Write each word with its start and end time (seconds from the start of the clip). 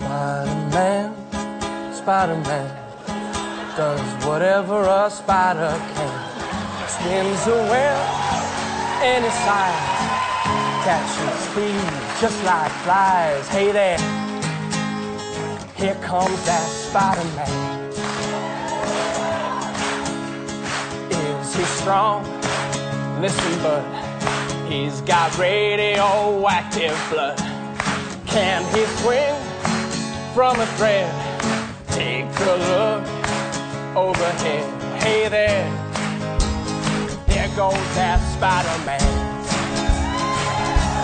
Spider-Man, 0.00 1.14
Spider-Man 1.92 2.68
does 3.76 4.24
whatever 4.24 4.80
a 4.82 5.10
spider 5.10 5.76
can. 5.92 6.88
Spins 6.88 7.46
a 7.46 7.56
web 7.68 8.00
any 9.02 9.28
size, 9.28 9.88
catches 10.84 11.46
thieves 11.54 12.20
just 12.20 12.42
like 12.44 12.72
flies. 12.82 13.46
Hey 13.48 13.72
there, 13.72 13.98
here 15.76 15.96
comes 15.96 16.44
that 16.46 16.66
Spider-Man. 16.66 17.90
Is 21.10 21.54
he 21.54 21.64
strong? 21.64 22.24
Listen, 23.20 23.62
bud, 23.62 23.84
he's 24.66 25.02
got 25.02 25.36
radioactive 25.38 26.98
blood. 27.10 27.38
Can 28.26 28.64
he 28.74 28.86
swing 29.02 29.39
from 30.34 30.60
a 30.60 30.66
thread? 30.76 31.10
Take 31.88 32.24
a 32.24 32.56
look 32.70 33.02
overhead. 33.96 34.64
Hey 35.02 35.28
there, 35.28 35.66
here 37.26 37.50
goes 37.56 37.74
that 37.96 38.20
Spider-Man. 38.34 39.00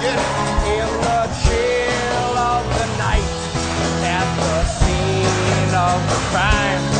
In 0.06 0.88
the 1.06 1.22
chill 1.42 2.38
of 2.38 2.62
the 2.78 2.86
night, 2.98 3.30
at 4.04 4.28
the 4.38 4.64
scene 4.78 5.74
of 5.74 5.98
the 6.10 6.20
crime, 6.30 6.95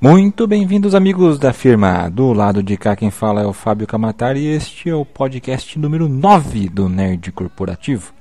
Muito 0.00 0.46
bem-vindos, 0.46 0.94
amigos 0.94 1.40
da 1.40 1.52
firma. 1.52 2.08
Do 2.08 2.32
lado 2.32 2.62
de 2.62 2.76
cá, 2.76 2.94
quem 2.94 3.10
fala 3.10 3.42
é 3.42 3.44
o 3.44 3.52
Fábio 3.52 3.84
Camatari 3.84 4.38
e 4.38 4.46
este 4.46 4.88
é 4.88 4.94
o 4.94 5.04
podcast 5.04 5.76
número 5.76 6.08
9 6.08 6.68
do 6.68 6.88
Nerd 6.88 7.32
Corporativo. 7.32 8.12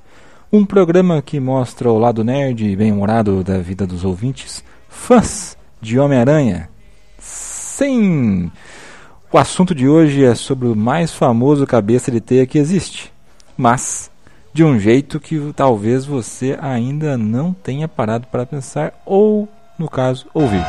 Um 0.51 0.65
programa 0.65 1.21
que 1.21 1.39
mostra 1.39 1.91
o 1.91 1.99
lado 1.99 2.23
nerd 2.23 2.67
e 2.67 2.75
bem-humorado 2.75 3.43
da 3.43 3.59
vida 3.59 3.85
dos 3.85 4.03
ouvintes, 4.03 4.63
fãs 4.89 5.55
de 5.79 5.99
Homem-Aranha. 5.99 6.67
Sim! 7.19 8.51
O 9.31 9.37
assunto 9.37 9.75
de 9.75 9.87
hoje 9.87 10.25
é 10.25 10.33
sobre 10.33 10.67
o 10.67 10.75
mais 10.75 11.13
famoso 11.13 11.67
cabeça 11.67 12.09
de 12.09 12.19
teia 12.19 12.47
que 12.47 12.57
existe, 12.57 13.13
mas 13.55 14.09
de 14.51 14.63
um 14.63 14.79
jeito 14.79 15.19
que 15.19 15.53
talvez 15.55 16.07
você 16.07 16.57
ainda 16.59 17.19
não 17.19 17.53
tenha 17.53 17.87
parado 17.87 18.25
para 18.31 18.47
pensar 18.47 18.99
ou, 19.05 19.47
no 19.77 19.87
caso, 19.87 20.25
ouvir. 20.33 20.65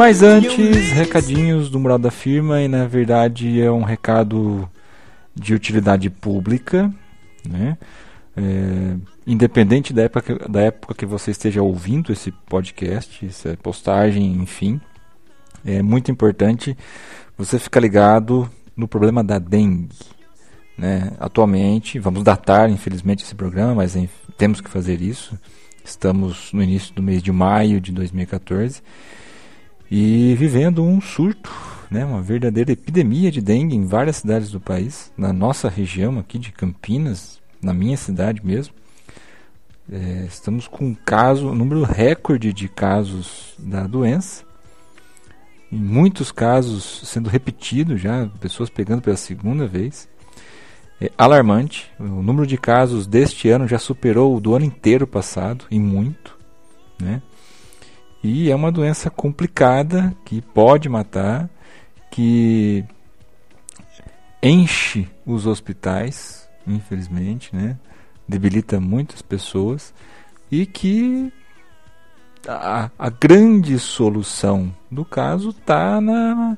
Mas 0.00 0.22
antes, 0.22 0.92
recadinhos 0.92 1.68
do 1.68 1.78
Mural 1.78 1.98
da 1.98 2.10
Firma 2.10 2.62
e 2.62 2.66
na 2.66 2.86
verdade 2.86 3.60
é 3.60 3.70
um 3.70 3.82
recado 3.82 4.66
de 5.34 5.52
utilidade 5.52 6.08
pública, 6.08 6.90
né? 7.46 7.76
É, 8.34 8.96
independente 9.26 9.92
da 9.92 10.04
época, 10.04 10.48
da 10.48 10.62
época 10.62 10.94
que 10.94 11.04
você 11.04 11.32
esteja 11.32 11.60
ouvindo 11.60 12.14
esse 12.14 12.32
podcast, 12.32 13.26
essa 13.26 13.54
postagem, 13.62 14.36
enfim, 14.36 14.80
é 15.66 15.82
muito 15.82 16.10
importante 16.10 16.74
você 17.36 17.58
ficar 17.58 17.80
ligado 17.80 18.48
no 18.74 18.88
problema 18.88 19.22
da 19.22 19.38
dengue. 19.38 19.90
Né? 20.78 21.12
Atualmente, 21.20 21.98
vamos 21.98 22.24
datar, 22.24 22.70
infelizmente, 22.70 23.22
esse 23.22 23.34
programa, 23.34 23.74
mas 23.74 23.98
temos 24.38 24.62
que 24.62 24.70
fazer 24.70 25.02
isso. 25.02 25.38
Estamos 25.84 26.54
no 26.54 26.62
início 26.62 26.94
do 26.94 27.02
mês 27.02 27.22
de 27.22 27.30
maio 27.30 27.82
de 27.82 27.92
2014 27.92 28.80
e 29.90 30.34
vivendo 30.36 30.84
um 30.84 31.00
surto, 31.00 31.50
né, 31.90 32.04
uma 32.04 32.22
verdadeira 32.22 32.70
epidemia 32.70 33.30
de 33.30 33.40
dengue 33.40 33.74
em 33.74 33.84
várias 33.84 34.16
cidades 34.16 34.50
do 34.50 34.60
país, 34.60 35.12
na 35.16 35.32
nossa 35.32 35.68
região 35.68 36.18
aqui 36.18 36.38
de 36.38 36.52
Campinas, 36.52 37.40
na 37.60 37.74
minha 37.74 37.96
cidade 37.96 38.44
mesmo. 38.44 38.74
É, 39.92 40.24
estamos 40.28 40.68
com 40.68 40.86
um 40.86 40.94
caso, 40.94 41.48
um 41.48 41.54
número 41.54 41.82
recorde 41.82 42.52
de 42.52 42.68
casos 42.68 43.54
da 43.58 43.88
doença. 43.88 44.44
Em 45.72 45.78
muitos 45.78 46.30
casos 46.30 47.02
sendo 47.04 47.28
repetido 47.28 47.96
já, 47.96 48.28
pessoas 48.40 48.70
pegando 48.70 49.02
pela 49.02 49.16
segunda 49.16 49.66
vez. 49.66 50.08
É 51.00 51.10
alarmante. 51.18 51.90
O 51.98 52.22
número 52.22 52.46
de 52.46 52.56
casos 52.56 53.06
deste 53.06 53.48
ano 53.48 53.66
já 53.66 53.78
superou 53.78 54.36
o 54.36 54.40
do 54.40 54.54
ano 54.54 54.64
inteiro 54.64 55.06
passado, 55.06 55.64
e 55.70 55.80
muito. 55.80 56.38
Né? 57.00 57.20
E 58.22 58.50
é 58.50 58.54
uma 58.54 58.70
doença 58.70 59.08
complicada 59.08 60.14
que 60.24 60.42
pode 60.42 60.88
matar, 60.88 61.48
que 62.10 62.84
enche 64.42 65.08
os 65.24 65.46
hospitais, 65.46 66.48
infelizmente, 66.66 67.54
né? 67.54 67.78
debilita 68.28 68.78
muitas 68.78 69.22
pessoas 69.22 69.92
e 70.50 70.64
que 70.64 71.32
a, 72.46 72.90
a 72.98 73.10
grande 73.10 73.78
solução 73.78 74.74
do 74.90 75.04
caso 75.04 75.50
está 75.50 76.00
na. 76.00 76.56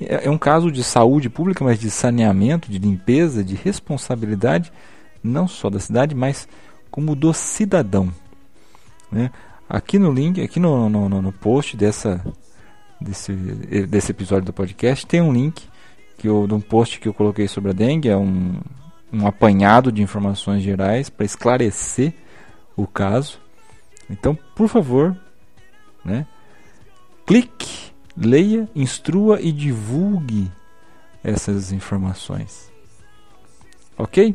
É 0.00 0.26
é 0.26 0.30
um 0.30 0.38
caso 0.38 0.70
de 0.70 0.84
saúde 0.84 1.28
pública, 1.28 1.64
mas 1.64 1.78
de 1.78 1.90
saneamento, 1.90 2.70
de 2.70 2.78
limpeza, 2.78 3.42
de 3.42 3.56
responsabilidade, 3.56 4.72
não 5.22 5.48
só 5.48 5.68
da 5.68 5.80
cidade, 5.80 6.14
mas 6.14 6.48
como 6.90 7.16
do 7.16 7.32
cidadão. 7.32 8.12
Né? 9.10 9.30
Aqui 9.68 9.98
no 9.98 10.10
link, 10.10 10.40
aqui 10.40 10.58
no, 10.58 10.88
no, 10.88 11.08
no- 11.08 11.32
post 11.32 11.76
dessa, 11.76 12.24
desse, 13.00 13.32
desse 13.32 14.10
episódio 14.12 14.46
do 14.46 14.52
podcast, 14.52 15.06
tem 15.06 15.20
um 15.20 15.32
link 15.32 15.62
que 16.16 16.26
eu, 16.28 16.46
de 16.46 16.54
um 16.54 16.60
post 16.60 16.98
que 16.98 17.06
eu 17.08 17.14
coloquei 17.14 17.46
sobre 17.46 17.70
a 17.70 17.74
dengue, 17.74 18.08
é 18.08 18.16
um, 18.16 18.58
um 19.12 19.26
apanhado 19.26 19.92
de 19.92 20.02
informações 20.02 20.62
gerais 20.62 21.10
para 21.10 21.26
esclarecer 21.26 22.14
o 22.76 22.86
caso. 22.86 23.38
Então, 24.08 24.36
por 24.56 24.68
favor, 24.68 25.14
né, 26.04 26.26
clique, 27.26 27.92
leia, 28.16 28.68
instrua 28.74 29.38
e 29.40 29.52
divulgue 29.52 30.50
essas 31.22 31.72
informações. 31.72 32.72
Ok? 33.98 34.34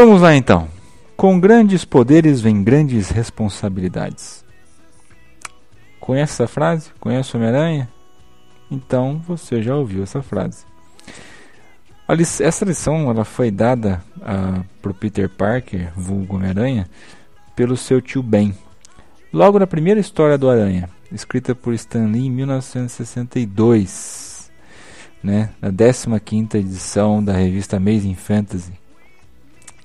Vamos 0.00 0.22
lá 0.22 0.36
então. 0.36 0.68
Com 1.16 1.40
grandes 1.40 1.84
poderes 1.84 2.40
vem 2.40 2.62
grandes 2.62 3.10
responsabilidades. 3.10 4.44
Conhece 5.98 6.34
essa 6.34 6.46
frase? 6.46 6.90
Conhece 7.00 7.36
Homem-Aranha? 7.36 7.88
Então 8.70 9.20
você 9.26 9.60
já 9.60 9.74
ouviu 9.74 10.04
essa 10.04 10.22
frase. 10.22 10.64
Essa 12.40 12.64
lição 12.64 13.10
ela 13.10 13.24
foi 13.24 13.50
dada 13.50 14.00
ah, 14.22 14.62
para 14.80 14.94
Peter 14.94 15.28
Parker, 15.28 15.92
vulgo 15.96 16.36
Homem-Aranha, 16.36 16.88
pelo 17.56 17.76
seu 17.76 18.00
tio 18.00 18.22
Ben. 18.22 18.54
Logo 19.32 19.58
na 19.58 19.66
primeira 19.66 19.98
história 19.98 20.38
do 20.38 20.48
Aranha, 20.48 20.88
escrita 21.10 21.56
por 21.56 21.74
Stan 21.74 22.06
Lee 22.06 22.26
em 22.26 22.30
1962, 22.30 24.48
né, 25.20 25.50
na 25.60 25.72
15ª 25.72 26.54
edição 26.54 27.20
da 27.20 27.32
revista 27.32 27.78
Amazing 27.78 28.14
Fantasy, 28.14 28.77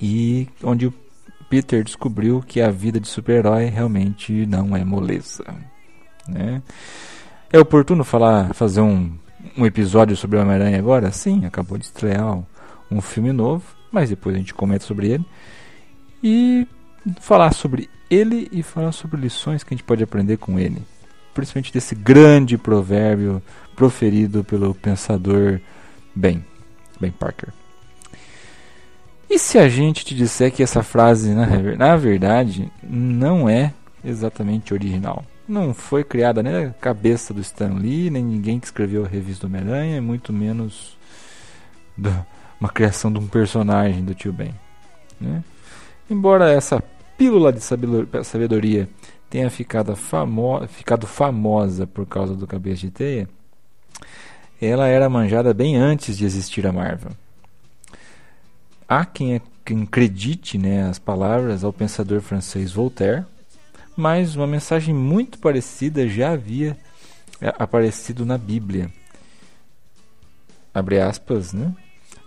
e 0.04 0.50
onde 0.62 0.88
o 0.88 0.94
Peter 1.50 1.82
descobriu 1.82 2.44
que 2.46 2.60
a 2.60 2.70
vida 2.70 3.00
de 3.00 3.08
super-herói 3.08 3.68
realmente 3.68 4.46
não 4.46 4.76
é 4.76 4.84
moleza. 4.84 5.46
Né? 6.28 6.62
É 7.50 7.58
oportuno 7.58 8.04
falar, 8.04 8.54
fazer 8.54 8.82
um, 8.82 9.14
um 9.58 9.66
episódio 9.66 10.18
sobre 10.18 10.36
o 10.36 10.42
Homem-Aranha 10.42 10.78
agora? 10.78 11.10
Sim, 11.10 11.46
acabou 11.46 11.78
de 11.78 11.86
estrear 11.86 12.38
um, 12.92 13.00
filme 13.00 13.32
novo, 13.32 13.64
mas 13.94 14.10
depois 14.10 14.36
a 14.36 14.40
gente 14.40 14.54
comenta 14.54 14.84
sobre 14.84 15.08
ele. 15.08 15.26
E 16.22 16.68
falar 17.22 17.54
sobre 17.54 17.90
ele 18.10 18.50
e 18.52 18.62
falar 18.62 18.92
sobre 18.92 19.22
lições 19.22 19.64
que 19.64 19.74
a 19.74 19.78
gente 19.78 19.86
pode 19.86 20.04
aprender 20.04 20.36
com 20.36 20.60
ele. 20.60 20.82
Principalmente 21.34 21.72
desse 21.72 21.96
grande 21.96 22.58
provérbio 22.58 23.42
proferido 23.74 24.44
pelo 24.44 24.76
pensador 24.76 25.62
Ben, 26.14 26.44
Ben 27.00 27.12
Parker. 27.12 27.54
E 29.34 29.40
se 29.40 29.58
a 29.58 29.68
gente 29.68 30.06
te 30.06 30.14
disser 30.14 30.52
que 30.52 30.62
essa 30.62 30.84
frase, 30.84 31.34
na, 31.76 31.96
verdade, 31.98 32.72
não 32.84 33.50
é 33.50 33.74
exatamente 34.06 34.76
original? 34.76 35.26
Não 35.48 35.74
foi 35.74 36.04
criada 36.04 36.44
nem 36.44 36.54
na 36.68 36.70
cabeça 36.70 37.34
do 37.34 37.42
Stan 37.42 37.74
Lee, 37.74 38.12
nem 38.12 38.24
ninguém 38.24 38.60
que 38.60 38.68
escreveu 38.68 39.04
a 39.04 39.08
revista 39.08 39.48
Homem-Aranha, 39.48 40.00
muito 40.04 40.32
menos 40.32 40.96
do- 41.98 42.14
uma 42.60 42.70
criação 42.70 43.12
de 43.12 43.18
um 43.18 43.26
personagem 43.26 44.06
do 44.06 44.14
tio 44.14 44.32
Ben. 44.32 44.54
né? 45.20 45.44
Embora 46.08 46.52
essa 46.52 46.80
pílula 47.18 47.52
de 47.52 47.60
sabedoria 48.24 48.88
tenha 49.32 49.50
ficado, 49.50 49.96
famo 49.96 50.64
ficado 50.68 51.08
famosa 51.08 51.88
por 51.88 52.06
causa 52.06 52.36
do 52.36 52.46
Cabeça 52.46 52.82
de 52.82 52.92
Teia, 52.92 53.28
ela 54.62 54.88
era 54.88 55.10
manjada 55.10 55.56
bem 55.56 55.76
antes 55.76 56.16
de 56.16 56.24
existir 56.24 56.68
a 56.68 56.72
Marvel. 56.72 57.14
Há 58.88 59.06
quem, 59.06 59.42
quem 59.66 59.84
acredite 59.84 60.58
né, 60.58 60.90
as 60.90 61.00
palavras 61.00 61.64
ao 61.64 61.74
pensador 61.74 62.22
francês 62.22 62.72
Voltaire, 62.72 63.26
mas 63.96 64.36
uma 64.36 64.48
mensagem 64.48 64.94
muito 64.94 65.38
parecida 65.38 66.08
já 66.08 66.32
havia 66.32 66.78
é, 67.40 67.54
aparecido 67.58 68.26
na 68.26 68.38
Bíblia. 68.38 68.92
Abre 70.74 71.00
aspas, 71.00 71.54
né? 71.54 71.74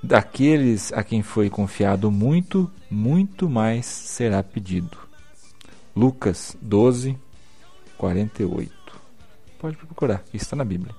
Daqueles 0.02 0.92
a 0.92 1.02
quem 1.02 1.22
foi 1.22 1.50
confiado 1.50 2.10
muito, 2.10 2.70
muito 2.88 3.48
mais 3.48 3.86
será 3.86 4.42
pedido. 4.42 4.96
Lucas 5.96 6.56
12, 6.60 7.18
48. 7.98 8.72
Pode 9.58 9.76
procurar, 9.76 10.22
está 10.32 10.54
na 10.54 10.64
Bíblia. 10.64 10.94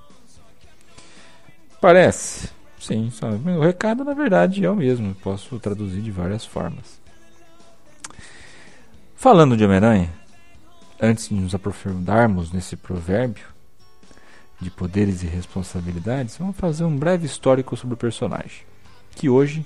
Parece. 1.80 2.57
Sim, 2.80 3.10
o 3.58 3.60
recado 3.60 4.04
na 4.04 4.14
verdade 4.14 4.64
é 4.64 4.70
o 4.70 4.76
mesmo. 4.76 5.14
Posso 5.16 5.58
traduzir 5.58 6.00
de 6.00 6.10
várias 6.10 6.44
formas. 6.44 7.00
Falando 9.16 9.56
de 9.56 9.64
Homem-Aranha, 9.64 10.10
antes 11.00 11.28
de 11.28 11.34
nos 11.34 11.54
aprofundarmos 11.54 12.52
nesse 12.52 12.76
provérbio 12.76 13.46
de 14.60 14.70
poderes 14.70 15.22
e 15.22 15.26
responsabilidades, 15.26 16.36
vamos 16.36 16.56
fazer 16.56 16.84
um 16.84 16.96
breve 16.96 17.26
histórico 17.26 17.76
sobre 17.76 17.94
o 17.94 17.96
personagem, 17.96 18.62
que 19.14 19.28
hoje 19.28 19.64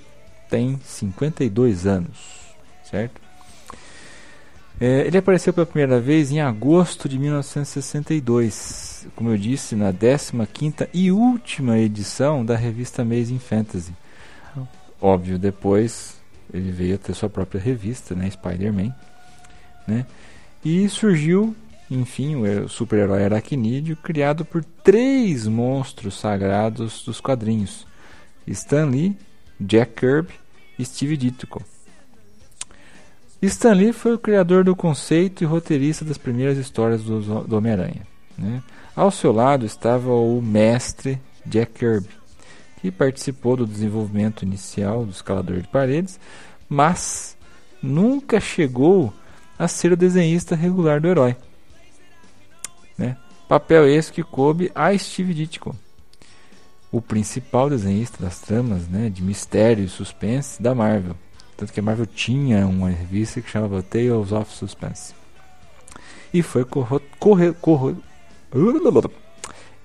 tem 0.49 0.79
52 0.83 1.87
anos, 1.87 2.17
certo? 2.83 3.22
É, 4.79 5.07
ele 5.07 5.17
apareceu 5.17 5.53
pela 5.53 5.65
primeira 5.65 5.99
vez 5.99 6.31
em 6.31 6.41
agosto 6.41 7.07
de 7.07 7.17
1962, 7.19 9.07
como 9.15 9.29
eu 9.29 9.37
disse, 9.37 9.75
na 9.75 9.93
15ª 9.93 10.89
e 10.93 11.11
última 11.11 11.77
edição 11.77 12.43
da 12.43 12.55
revista 12.55 13.01
Amazing 13.03 13.39
Fantasy. 13.39 13.93
Óbvio, 14.99 15.37
depois 15.37 16.21
ele 16.53 16.71
veio 16.71 16.95
a 16.95 16.97
ter 16.97 17.13
sua 17.13 17.29
própria 17.29 17.61
revista, 17.61 18.15
né, 18.15 18.29
Spider-Man, 18.29 18.93
né? 19.87 20.05
E 20.63 20.87
surgiu, 20.87 21.55
enfim, 21.91 22.35
o 22.35 22.69
super-herói 22.69 23.25
aracnídeo 23.25 23.97
criado 23.97 24.45
por 24.45 24.63
três 24.63 25.45
monstros 25.45 26.19
sagrados 26.19 27.03
dos 27.03 27.19
quadrinhos: 27.19 27.85
Stan 28.47 28.85
Lee, 28.85 29.17
Jack 29.59 29.93
Kirby 29.93 30.33
e 30.79 30.85
Steve 30.85 31.17
Ditko. 31.17 31.61
Stan 33.47 33.73
Lee 33.73 33.91
foi 33.91 34.13
o 34.13 34.19
criador 34.19 34.63
do 34.63 34.75
conceito 34.75 35.43
e 35.43 35.45
roteirista 35.45 36.05
das 36.05 36.17
primeiras 36.17 36.57
histórias 36.57 37.03
do, 37.03 37.43
do 37.43 37.57
Homem-Aranha. 37.57 38.07
Né? 38.37 38.63
Ao 38.95 39.11
seu 39.11 39.31
lado 39.31 39.65
estava 39.65 40.13
o 40.13 40.41
mestre 40.41 41.19
Jack 41.45 41.73
Kirby, 41.73 42.09
que 42.81 42.91
participou 42.91 43.57
do 43.57 43.65
desenvolvimento 43.65 44.43
inicial 44.43 45.05
do 45.05 45.11
escalador 45.11 45.59
de 45.59 45.67
paredes, 45.67 46.19
mas 46.69 47.35
nunca 47.81 48.39
chegou 48.39 49.13
a 49.59 49.67
ser 49.67 49.91
o 49.91 49.97
desenhista 49.97 50.55
regular 50.55 51.01
do 51.01 51.07
herói. 51.07 51.35
Né? 52.97 53.17
Papel 53.47 53.87
esse 53.87 54.11
que 54.11 54.23
coube 54.23 54.71
a 54.73 54.97
Steve 54.97 55.33
Ditko, 55.33 55.75
o 56.91 57.01
principal 57.01 57.69
desenhista 57.69 58.23
das 58.23 58.39
tramas 58.39 58.87
né, 58.87 59.09
de 59.09 59.21
mistério 59.21 59.83
e 59.83 59.89
suspense 59.89 60.61
da 60.61 60.73
Marvel. 60.73 61.15
Tanto 61.63 61.71
que 61.71 61.79
a 61.79 61.83
Marvel 61.83 62.05
tinha 62.05 62.67
uma 62.67 62.89
revista 62.89 63.39
que 63.39 63.49
chamava 63.49 63.81
Tales 63.81 64.33
of 64.33 64.53
Suspense. 64.53 65.13
E 66.33 66.43
foi 66.43 66.65
corro, 66.65 67.01
corre, 67.17 67.53
corro, 67.53 68.03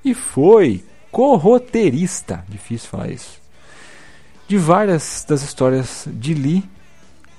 e 0.05 0.13
foi 0.13 0.85
corroteirista, 1.13 2.45
difícil 2.49 2.89
falar 2.89 3.11
isso, 3.11 3.41
de 4.49 4.59
várias 4.59 5.25
das 5.29 5.43
histórias 5.43 6.09
de 6.09 6.35
Lee 6.35 6.69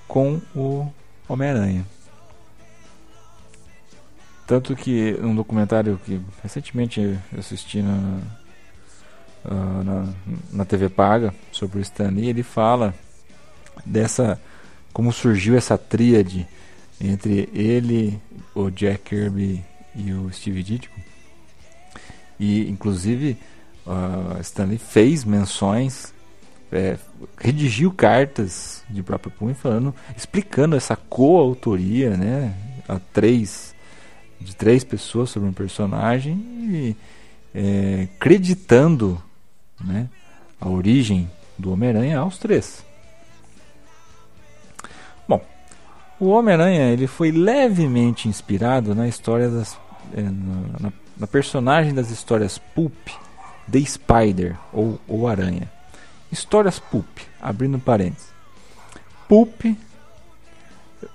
com 0.08 0.40
o 0.56 0.90
Homem-Aranha. 1.28 1.86
Tanto 4.48 4.74
que 4.74 5.20
um 5.22 5.36
documentário 5.36 6.00
que 6.06 6.22
recentemente 6.42 7.02
eu 7.02 7.20
assisti 7.38 7.82
na, 7.82 8.22
uh, 9.44 9.84
na, 9.84 10.14
na 10.50 10.64
TV 10.64 10.88
Paga 10.88 11.36
sobre 11.52 11.80
o 11.80 11.82
Stan 11.82 12.10
Lee, 12.10 12.30
ele 12.30 12.42
fala 12.42 12.96
dessa 13.86 14.40
como 14.92 15.12
surgiu 15.14 15.56
essa 15.56 15.78
tríade 15.78 16.48
entre 17.00 17.50
ele, 17.54 18.20
o 18.54 18.70
Jack 18.70 19.10
Kirby 19.10 19.64
e 19.96 20.12
o 20.12 20.32
Steve 20.32 20.64
Ditko. 20.64 21.00
E 22.40 22.70
inclusive 22.70 23.38
uh, 23.86 24.40
Stanley 24.42 24.78
fez 24.78 25.24
menções, 25.24 26.14
é, 26.72 26.98
redigiu 27.40 27.92
cartas 27.92 28.84
de 28.90 29.02
próprio 29.02 29.32
punho 29.32 29.56
falando, 29.56 29.94
explicando 30.16 30.76
essa 30.76 30.96
coautoria, 30.96 32.16
né, 32.16 32.54
a 32.88 33.00
três 33.00 33.74
de 34.40 34.56
três 34.56 34.84
pessoas 34.84 35.30
sobre 35.30 35.50
um 35.50 35.54
personagem 35.54 36.34
e 36.34 36.96
é, 37.54 38.08
creditando 38.20 39.22
né, 39.84 40.08
a 40.62 40.70
origem 40.70 41.30
do 41.58 41.74
Homem-Aranha 41.74 42.20
aos 42.20 42.38
três. 42.38 42.86
O 46.20 46.30
Homem-Aranha 46.30 46.92
ele 46.92 47.08
foi 47.08 47.32
levemente 47.32 48.28
inspirado 48.28 48.94
na 48.94 49.08
história 49.08 49.50
das, 49.50 49.78
é, 50.14 50.22
na, 50.22 50.92
na, 51.18 51.28
personagem 51.28 51.94
das 51.94 52.10
histórias 52.10 52.58
pulp 52.58 52.96
The 53.72 53.80
Spider 53.82 54.58
ou 54.74 55.00
o 55.08 55.28
Aranha. 55.28 55.72
Histórias 56.32 56.80
pulp, 56.80 57.20
abrindo 57.42 57.80
parênteses. 57.80 58.30
Pulp 59.28 59.62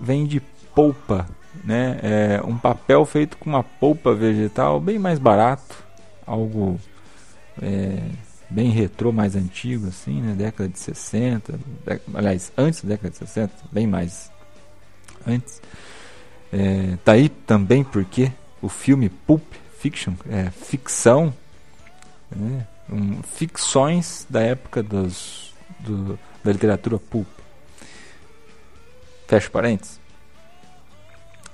vem 0.00 0.26
de 0.26 0.40
polpa 0.74 1.26
né? 1.62 1.98
É 2.02 2.42
um 2.44 2.56
papel 2.56 3.04
feito 3.04 3.36
com 3.36 3.50
uma 3.50 3.62
polpa 3.62 4.14
vegetal 4.14 4.80
bem 4.80 4.98
mais 4.98 5.18
barato, 5.18 5.84
algo 6.26 6.80
é, 7.62 8.02
bem 8.50 8.70
retrô, 8.70 9.12
mais 9.12 9.36
antigo, 9.36 9.88
assim, 9.88 10.20
né? 10.20 10.34
Década 10.34 10.68
de 10.68 10.78
60, 10.78 11.58
aliás, 12.14 12.50
antes 12.56 12.82
da 12.82 12.88
década 12.88 13.10
de 13.10 13.18
60, 13.18 13.52
bem 13.70 13.86
mais 13.86 14.30
antes. 15.26 15.60
É, 16.52 16.96
tá 17.04 17.12
aí 17.12 17.28
também 17.28 17.82
porque 17.82 18.30
o 18.62 18.68
filme 18.68 19.08
Pulp 19.08 19.42
Fiction, 19.78 20.14
é 20.30 20.50
ficção, 20.50 21.34
né? 22.34 22.66
um, 22.90 23.22
ficções 23.22 24.26
da 24.30 24.40
época 24.40 24.82
dos, 24.82 25.52
do, 25.80 26.18
da 26.42 26.52
literatura 26.52 26.98
pulp. 26.98 27.26
Fecha 29.26 29.50
parênteses. 29.50 30.00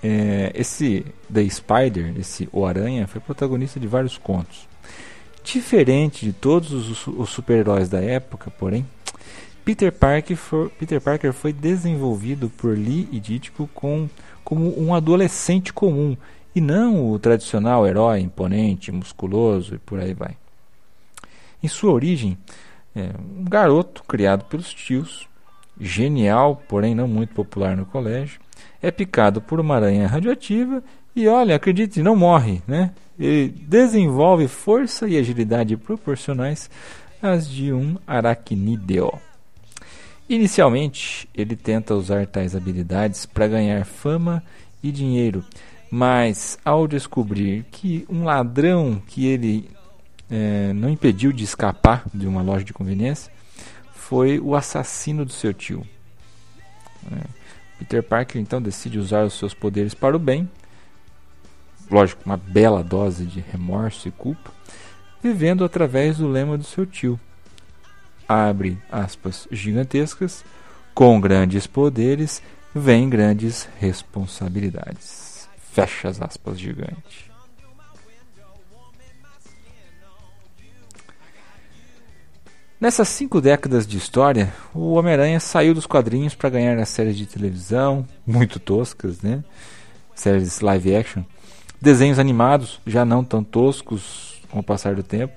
É, 0.02 0.52
esse 0.54 1.04
The 1.32 1.48
Spider, 1.48 2.14
esse 2.18 2.48
O 2.52 2.64
Aranha, 2.64 3.06
foi 3.06 3.20
protagonista 3.20 3.78
de 3.78 3.86
vários 3.86 4.16
contos. 4.16 4.68
Diferente 5.42 6.24
de 6.24 6.32
todos 6.32 6.72
os, 6.72 7.06
os 7.06 7.30
super-heróis 7.30 7.88
da 7.88 8.00
época, 8.00 8.50
porém, 8.50 8.86
Peter 9.64 9.92
Parker, 9.92 10.36
for, 10.36 10.70
Peter 10.70 11.00
Parker 11.00 11.32
foi 11.32 11.52
desenvolvido 11.52 12.50
por 12.50 12.76
Lee 12.76 13.08
e 13.12 13.20
Ditko 13.20 13.68
com, 13.74 14.08
como 14.42 14.78
um 14.80 14.94
adolescente 14.94 15.72
comum 15.72 16.16
e 16.54 16.60
não 16.60 17.10
o 17.10 17.18
tradicional 17.18 17.86
herói 17.86 18.20
imponente, 18.20 18.90
musculoso 18.90 19.74
e 19.74 19.78
por 19.78 20.00
aí 20.00 20.14
vai. 20.14 20.36
Em 21.62 21.68
sua 21.68 21.92
origem, 21.92 22.38
é 22.94 23.10
um 23.38 23.44
garoto 23.44 24.02
criado 24.04 24.44
pelos 24.46 24.72
tios, 24.72 25.28
genial, 25.78 26.62
porém 26.68 26.94
não 26.94 27.06
muito 27.06 27.34
popular 27.34 27.76
no 27.76 27.86
colégio, 27.86 28.40
é 28.82 28.90
picado 28.90 29.40
por 29.40 29.60
uma 29.60 29.76
aranha 29.76 30.06
radioativa 30.06 30.82
e, 31.14 31.28
olha, 31.28 31.56
acredite, 31.56 32.02
não 32.02 32.16
morre, 32.16 32.62
né? 32.66 32.92
Ele 33.18 33.48
desenvolve 33.48 34.48
força 34.48 35.06
e 35.06 35.18
agilidade 35.18 35.76
proporcionais 35.76 36.70
às 37.22 37.48
de 37.48 37.72
um 37.72 37.96
aracnídeo. 38.06 39.12
Inicialmente, 40.30 41.28
ele 41.34 41.56
tenta 41.56 41.92
usar 41.92 42.24
tais 42.24 42.54
habilidades 42.54 43.26
para 43.26 43.48
ganhar 43.48 43.84
fama 43.84 44.40
e 44.80 44.92
dinheiro, 44.92 45.44
mas 45.90 46.56
ao 46.64 46.86
descobrir 46.86 47.64
que 47.72 48.06
um 48.08 48.22
ladrão 48.22 49.02
que 49.08 49.26
ele 49.26 49.68
é, 50.30 50.72
não 50.72 50.88
impediu 50.88 51.32
de 51.32 51.42
escapar 51.42 52.04
de 52.14 52.28
uma 52.28 52.42
loja 52.42 52.64
de 52.64 52.72
conveniência 52.72 53.32
foi 53.92 54.38
o 54.38 54.54
assassino 54.54 55.24
do 55.24 55.32
seu 55.32 55.52
tio. 55.52 55.84
É. 57.10 57.26
Peter 57.80 58.00
Parker 58.00 58.40
então 58.40 58.62
decide 58.62 59.00
usar 59.00 59.24
os 59.24 59.36
seus 59.36 59.52
poderes 59.52 59.94
para 59.94 60.14
o 60.14 60.18
bem, 60.20 60.48
lógico, 61.90 62.22
uma 62.24 62.36
bela 62.36 62.84
dose 62.84 63.24
de 63.24 63.40
remorso 63.40 64.06
e 64.06 64.12
culpa, 64.12 64.52
vivendo 65.20 65.64
através 65.64 66.18
do 66.18 66.28
lema 66.28 66.56
do 66.56 66.62
seu 66.62 66.86
tio. 66.86 67.18
Abre 68.32 68.78
aspas 68.92 69.48
gigantescas, 69.50 70.44
com 70.94 71.20
grandes 71.20 71.66
poderes 71.66 72.40
vem 72.72 73.10
grandes 73.10 73.68
responsabilidades. 73.80 75.48
Fecha 75.72 76.08
as 76.08 76.22
aspas 76.22 76.56
gigante. 76.56 77.28
Nessas 82.80 83.08
cinco 83.08 83.40
décadas 83.40 83.84
de 83.84 83.98
história, 83.98 84.54
o 84.72 84.92
Homem-Aranha 84.92 85.40
saiu 85.40 85.74
dos 85.74 85.84
quadrinhos 85.84 86.36
para 86.36 86.50
ganhar 86.50 86.78
as 86.78 86.88
séries 86.88 87.16
de 87.16 87.26
televisão, 87.26 88.06
muito 88.24 88.60
toscas, 88.60 89.20
né? 89.22 89.42
Séries 90.14 90.60
live 90.60 90.94
action, 90.94 91.24
desenhos 91.82 92.20
animados, 92.20 92.80
já 92.86 93.04
não 93.04 93.24
tão 93.24 93.42
toscos 93.42 94.40
com 94.48 94.60
o 94.60 94.62
passar 94.62 94.94
do 94.94 95.02
tempo, 95.02 95.34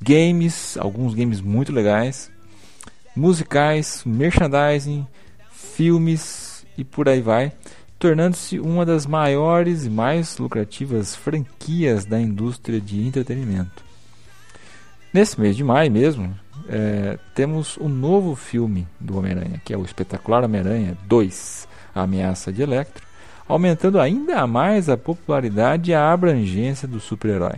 games, 0.00 0.76
alguns 0.78 1.14
games 1.14 1.40
muito 1.40 1.72
legais, 1.72 2.30
musicais, 3.14 4.02
merchandising, 4.06 5.06
filmes 5.50 6.64
e 6.76 6.84
por 6.84 7.08
aí 7.08 7.20
vai, 7.20 7.52
tornando-se 7.98 8.60
uma 8.60 8.86
das 8.86 9.06
maiores 9.06 9.84
e 9.84 9.90
mais 9.90 10.38
lucrativas 10.38 11.16
franquias 11.16 12.04
da 12.04 12.20
indústria 12.20 12.80
de 12.80 13.04
entretenimento. 13.06 13.84
Nesse 15.12 15.40
mês 15.40 15.56
de 15.56 15.64
maio 15.64 15.90
mesmo, 15.90 16.38
é, 16.68 17.18
temos 17.34 17.78
um 17.78 17.88
novo 17.88 18.36
filme 18.36 18.86
do 19.00 19.18
Homem-Aranha, 19.18 19.60
que 19.64 19.72
é 19.72 19.76
o 19.76 19.84
Espetacular 19.84 20.44
Homem-Aranha 20.44 20.96
2, 21.06 21.66
A 21.94 22.02
Ameaça 22.02 22.52
de 22.52 22.62
Electro, 22.62 23.06
aumentando 23.48 23.98
ainda 23.98 24.46
mais 24.46 24.88
a 24.88 24.96
popularidade 24.96 25.90
e 25.90 25.94
a 25.94 26.12
abrangência 26.12 26.86
do 26.86 27.00
super-herói. 27.00 27.56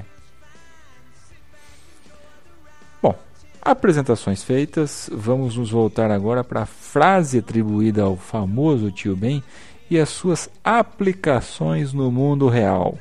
Apresentações 3.62 4.42
feitas, 4.42 5.08
vamos 5.12 5.56
nos 5.56 5.70
voltar 5.70 6.10
agora 6.10 6.42
para 6.42 6.62
a 6.62 6.66
frase 6.66 7.38
atribuída 7.38 8.02
ao 8.02 8.16
famoso 8.16 8.90
Tio 8.90 9.14
Ben 9.14 9.42
e 9.90 9.98
as 9.98 10.08
suas 10.08 10.48
aplicações 10.64 11.92
no 11.92 12.10
mundo 12.10 12.48
real. 12.48 12.96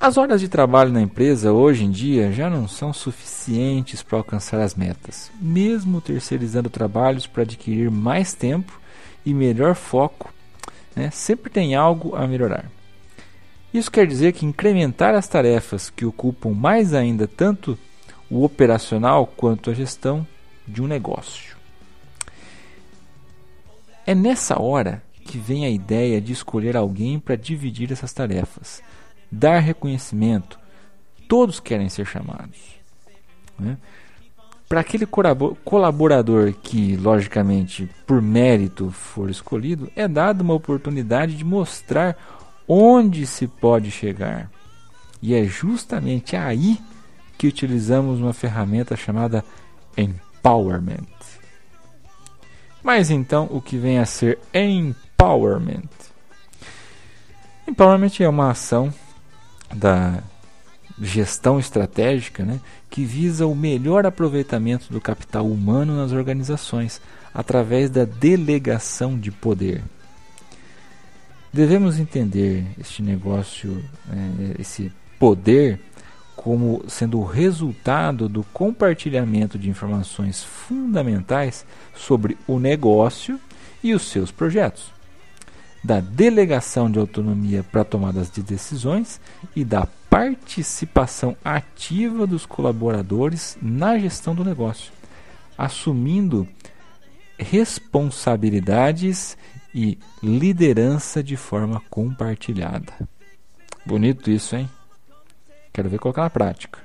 As 0.00 0.16
horas 0.16 0.40
de 0.40 0.48
trabalho 0.48 0.92
na 0.92 1.02
empresa 1.02 1.52
hoje 1.52 1.84
em 1.84 1.90
dia 1.90 2.30
já 2.30 2.48
não 2.48 2.68
são 2.68 2.92
suficientes 2.92 4.00
para 4.00 4.18
alcançar 4.18 4.60
as 4.60 4.76
metas, 4.76 5.28
mesmo 5.40 6.00
terceirizando 6.00 6.70
trabalhos 6.70 7.26
para 7.26 7.42
adquirir 7.42 7.90
mais 7.90 8.32
tempo 8.32 8.80
e 9.26 9.34
melhor 9.34 9.74
foco, 9.74 10.32
né, 10.94 11.10
sempre 11.10 11.50
tem 11.50 11.74
algo 11.74 12.14
a 12.14 12.28
melhorar. 12.28 12.70
Isso 13.72 13.90
quer 13.90 14.06
dizer 14.06 14.32
que 14.32 14.46
incrementar 14.46 15.14
as 15.14 15.28
tarefas 15.28 15.90
que 15.90 16.04
ocupam 16.06 16.50
mais 16.50 16.94
ainda 16.94 17.26
tanto 17.26 17.78
o 18.30 18.44
operacional 18.44 19.26
quanto 19.26 19.70
a 19.70 19.74
gestão 19.74 20.26
de 20.66 20.82
um 20.82 20.86
negócio. 20.86 21.56
É 24.06 24.14
nessa 24.14 24.60
hora 24.60 25.02
que 25.24 25.38
vem 25.38 25.66
a 25.66 25.70
ideia 25.70 26.20
de 26.20 26.32
escolher 26.32 26.76
alguém 26.76 27.18
para 27.18 27.36
dividir 27.36 27.92
essas 27.92 28.12
tarefas 28.12 28.82
dar 29.30 29.58
reconhecimento. 29.58 30.58
Todos 31.28 31.60
querem 31.60 31.88
ser 31.88 32.06
chamados. 32.06 32.58
Né? 33.58 33.76
Para 34.68 34.80
aquele 34.80 35.06
colaborador 35.06 36.52
que, 36.52 36.96
logicamente, 36.96 37.88
por 38.06 38.20
mérito 38.20 38.90
for 38.90 39.30
escolhido, 39.30 39.90
é 39.96 40.06
dada 40.06 40.42
uma 40.42 40.54
oportunidade 40.54 41.36
de 41.36 41.44
mostrar 41.44 42.16
onde 42.68 43.26
se 43.26 43.46
pode 43.46 43.90
chegar. 43.90 44.50
E 45.22 45.34
é 45.34 45.44
justamente 45.44 46.36
aí 46.36 46.78
que 47.36 47.46
utilizamos 47.46 48.20
uma 48.20 48.32
ferramenta 48.32 48.96
chamada 48.96 49.44
Empowerment. 49.96 51.06
Mas 52.82 53.10
então, 53.10 53.48
o 53.50 53.60
que 53.60 53.76
vem 53.76 53.98
a 53.98 54.06
ser 54.06 54.38
Empowerment? 54.54 55.88
Empowerment 57.66 58.20
é 58.20 58.28
uma 58.28 58.50
ação 58.50 58.92
da 59.74 60.22
gestão 61.00 61.58
estratégica, 61.58 62.44
né, 62.44 62.60
que 62.90 63.04
visa 63.04 63.46
o 63.46 63.54
melhor 63.54 64.06
aproveitamento 64.06 64.92
do 64.92 65.00
capital 65.00 65.46
humano 65.46 65.96
nas 65.96 66.12
organizações 66.12 67.00
através 67.32 67.90
da 67.90 68.04
delegação 68.04 69.18
de 69.18 69.30
poder. 69.30 69.82
Devemos 71.52 71.98
entender 71.98 72.66
este 72.78 73.02
negócio, 73.02 73.82
né, 74.06 74.54
esse 74.58 74.92
poder, 75.18 75.80
como 76.36 76.84
sendo 76.86 77.18
o 77.18 77.24
resultado 77.24 78.28
do 78.28 78.44
compartilhamento 78.44 79.58
de 79.58 79.68
informações 79.68 80.42
fundamentais 80.44 81.66
sobre 81.94 82.36
o 82.46 82.58
negócio 82.58 83.40
e 83.82 83.94
os 83.94 84.02
seus 84.02 84.30
projetos 84.30 84.98
da 85.82 86.00
delegação 86.00 86.90
de 86.90 86.98
autonomia 86.98 87.62
para 87.62 87.84
tomadas 87.84 88.30
de 88.30 88.42
decisões 88.42 89.20
e 89.54 89.64
da 89.64 89.86
participação 90.10 91.36
ativa 91.44 92.26
dos 92.26 92.44
colaboradores 92.44 93.56
na 93.60 93.98
gestão 93.98 94.34
do 94.34 94.44
negócio, 94.44 94.92
assumindo 95.56 96.48
responsabilidades 97.38 99.36
e 99.78 99.96
liderança 100.20 101.22
de 101.22 101.36
forma 101.36 101.80
compartilhada. 101.88 102.92
Bonito 103.86 104.28
isso, 104.28 104.56
hein? 104.56 104.68
Quero 105.72 105.88
ver 105.88 106.00
colocar 106.00 106.22
na 106.22 106.30
prática. 106.30 106.80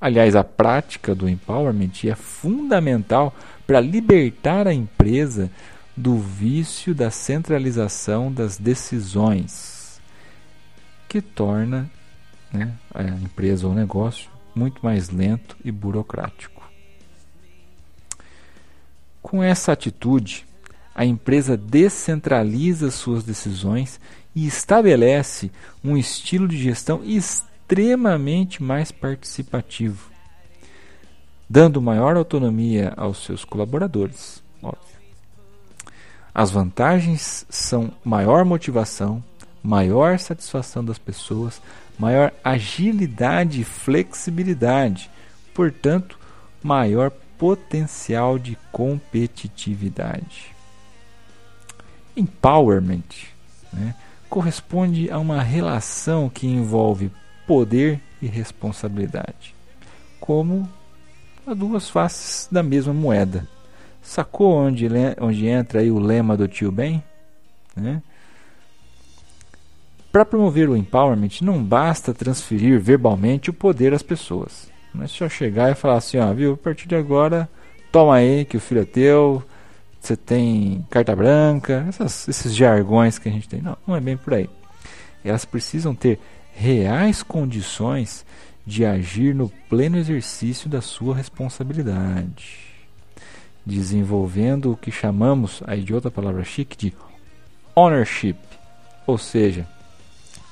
Aliás, 0.00 0.36
a 0.36 0.44
prática 0.44 1.16
do 1.16 1.28
empowerment 1.28 2.04
é 2.04 2.14
fundamental 2.14 3.34
para 3.66 3.80
libertar 3.80 4.68
a 4.68 4.72
empresa 4.72 5.50
do 5.96 6.16
vício 6.16 6.94
da 6.94 7.10
centralização 7.10 8.32
das 8.32 8.56
decisões, 8.56 10.00
que 11.08 11.20
torna 11.20 11.90
né, 12.52 12.72
a 12.94 13.02
empresa 13.02 13.66
ou 13.66 13.74
negócio 13.74 14.30
muito 14.54 14.80
mais 14.80 15.10
lento 15.10 15.56
e 15.64 15.72
burocrático. 15.72 16.62
Com 19.20 19.42
essa 19.42 19.72
atitude, 19.72 20.46
a 20.96 21.04
empresa 21.04 21.58
descentraliza 21.58 22.90
suas 22.90 23.22
decisões 23.22 24.00
e 24.34 24.46
estabelece 24.46 25.50
um 25.84 25.94
estilo 25.94 26.48
de 26.48 26.56
gestão 26.56 27.04
extremamente 27.04 28.62
mais 28.62 28.90
participativo, 28.90 30.10
dando 31.46 31.82
maior 31.82 32.16
autonomia 32.16 32.94
aos 32.96 33.22
seus 33.26 33.44
colaboradores. 33.44 34.42
Óbvio. 34.62 34.96
As 36.34 36.50
vantagens 36.50 37.44
são 37.50 37.92
maior 38.02 38.46
motivação, 38.46 39.22
maior 39.62 40.18
satisfação 40.18 40.82
das 40.82 40.96
pessoas, 40.96 41.60
maior 41.98 42.32
agilidade 42.42 43.60
e 43.60 43.64
flexibilidade, 43.64 45.10
portanto, 45.52 46.18
maior 46.62 47.10
potencial 47.36 48.38
de 48.38 48.56
competitividade. 48.72 50.55
Empowerment 52.16 53.28
né, 53.72 53.94
corresponde 54.28 55.10
a 55.10 55.18
uma 55.18 55.42
relação 55.42 56.28
que 56.28 56.46
envolve 56.46 57.10
poder 57.46 58.00
e 58.20 58.26
responsabilidade, 58.26 59.54
como 60.18 60.68
as 61.46 61.56
duas 61.56 61.88
faces 61.88 62.48
da 62.50 62.62
mesma 62.62 62.92
moeda. 62.92 63.46
Sacou 64.02 64.52
onde, 64.52 64.86
onde 65.20 65.46
entra 65.46 65.80
aí 65.80 65.90
o 65.90 65.98
lema 65.98 66.36
do 66.36 66.48
tio 66.48 66.72
Ben? 66.72 67.02
Né? 67.76 68.02
Para 70.10 70.24
promover 70.24 70.68
o 70.68 70.76
empowerment, 70.76 71.42
não 71.42 71.62
basta 71.62 72.14
transferir 72.14 72.80
verbalmente 72.80 73.50
o 73.50 73.52
poder 73.52 73.92
às 73.92 74.02
pessoas. 74.02 74.70
Não 74.94 75.04
é 75.04 75.06
só 75.06 75.28
chegar 75.28 75.70
e 75.70 75.74
falar 75.74 75.96
assim, 75.96 76.18
ó, 76.18 76.32
viu, 76.32 76.54
a 76.54 76.56
partir 76.56 76.88
de 76.88 76.94
agora, 76.94 77.48
toma 77.92 78.14
aí 78.14 78.44
que 78.46 78.56
o 78.56 78.60
filho 78.60 78.80
é 78.80 78.84
teu, 78.84 79.42
você 80.06 80.16
tem 80.16 80.86
carta 80.90 81.14
branca, 81.14 81.84
essas, 81.88 82.28
esses 82.28 82.54
jargões 82.54 83.18
que 83.18 83.28
a 83.28 83.32
gente 83.32 83.48
tem. 83.48 83.60
Não, 83.60 83.76
não 83.86 83.96
é 83.96 84.00
bem 84.00 84.16
por 84.16 84.34
aí. 84.34 84.48
Elas 85.24 85.44
precisam 85.44 85.94
ter 85.94 86.18
reais 86.54 87.22
condições 87.22 88.24
de 88.66 88.84
agir 88.84 89.34
no 89.34 89.48
pleno 89.68 89.96
exercício 89.96 90.68
da 90.68 90.80
sua 90.80 91.14
responsabilidade 91.14 92.66
desenvolvendo 93.66 94.70
o 94.70 94.76
que 94.76 94.92
chamamos 94.92 95.60
aí 95.66 95.82
de 95.82 95.92
outra 95.92 96.08
palavra 96.08 96.44
chique 96.44 96.76
de 96.76 96.94
ownership, 97.74 98.36
ou 99.04 99.18
seja, 99.18 99.66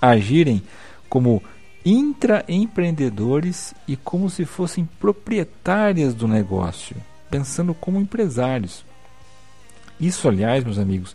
agirem 0.03 0.61
como 1.09 1.41
intraempreendedores 1.85 3.73
e 3.87 3.97
como 3.97 4.29
se 4.29 4.45
fossem 4.45 4.89
proprietárias 4.99 6.13
do 6.13 6.27
negócio, 6.27 6.97
pensando 7.31 7.73
como 7.73 8.01
empresários. 8.01 8.85
Isso, 10.07 10.29
aliás, 10.29 10.63
meus 10.65 10.79
amigos, 10.79 11.15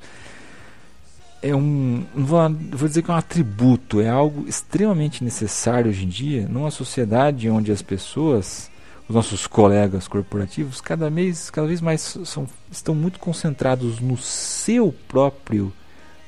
é 1.41 1.55
um, 1.55 2.05
vou, 2.13 2.39
vou 2.71 2.87
dizer 2.87 3.01
que 3.01 3.11
é 3.11 3.13
um 3.13 3.17
atributo, 3.17 4.01
é 4.01 4.09
algo 4.09 4.47
extremamente 4.47 5.23
necessário 5.23 5.89
hoje 5.89 6.05
em 6.05 6.09
dia, 6.09 6.47
numa 6.47 6.71
sociedade 6.71 7.49
onde 7.49 7.71
as 7.71 7.81
pessoas 7.81 8.69
os 9.07 9.15
nossos 9.15 9.47
colegas 9.47 10.07
corporativos 10.07 10.79
cada 10.79 11.09
vez, 11.09 11.49
cada 11.49 11.65
vez 11.65 11.81
mais 11.81 12.15
são, 12.25 12.47
estão 12.71 12.93
muito 12.93 13.19
concentrados 13.19 13.99
no 13.99 14.15
seu 14.15 14.93
próprio 15.07 15.73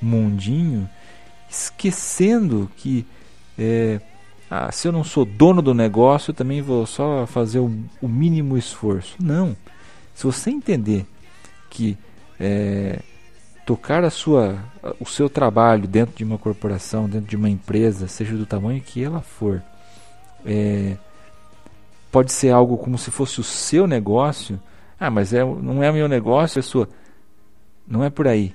mundinho, 0.02 0.90
esquecendo 1.48 2.72
que 2.76 3.06
é, 3.58 4.02
ah, 4.50 4.72
se 4.72 4.88
eu 4.88 4.92
não 4.92 5.04
sou 5.04 5.26
dono 5.26 5.62
do 5.62 5.76
negócio, 5.76 6.32
eu 6.32 6.36
também 6.36 6.60
vou 6.60 6.88
só 6.88 7.28
fazer 7.28 7.60
o, 7.60 7.72
o 8.02 8.08
mínimo 8.08 8.58
esforço. 8.58 9.16
Não. 9.22 9.56
Se 10.16 10.24
você 10.24 10.50
entender 10.50 11.06
que 11.70 11.96
é, 12.42 13.00
tocar 13.68 14.04
a 14.04 14.10
sua, 14.10 14.58
o 15.00 15.06
seu 15.06 15.30
trabalho 15.30 15.88
dentro 15.88 16.16
de 16.16 16.24
uma 16.24 16.40
corporação, 16.40 17.08
dentro 17.08 17.30
de 17.30 17.36
uma 17.36 17.50
empresa, 17.50 18.08
seja 18.08 18.36
do 18.36 18.48
tamanho 18.48 18.82
que 18.82 19.04
ela 19.04 19.22
for, 19.22 19.62
é, 20.44 20.98
pode 22.12 22.32
ser 22.32 22.50
algo 22.50 22.80
como 22.80 22.98
se 22.98 23.12
fosse 23.12 23.40
o 23.40 23.44
seu 23.44 23.86
negócio. 23.86 24.60
Ah, 25.00 25.12
mas 25.12 25.34
é, 25.34 25.44
não 25.44 25.84
é 25.84 25.92
meu 25.92 26.08
negócio, 26.08 26.58
é 26.58 26.64
sua. 26.64 26.90
Não 27.88 28.04
é 28.04 28.10
por 28.10 28.28
aí. 28.28 28.54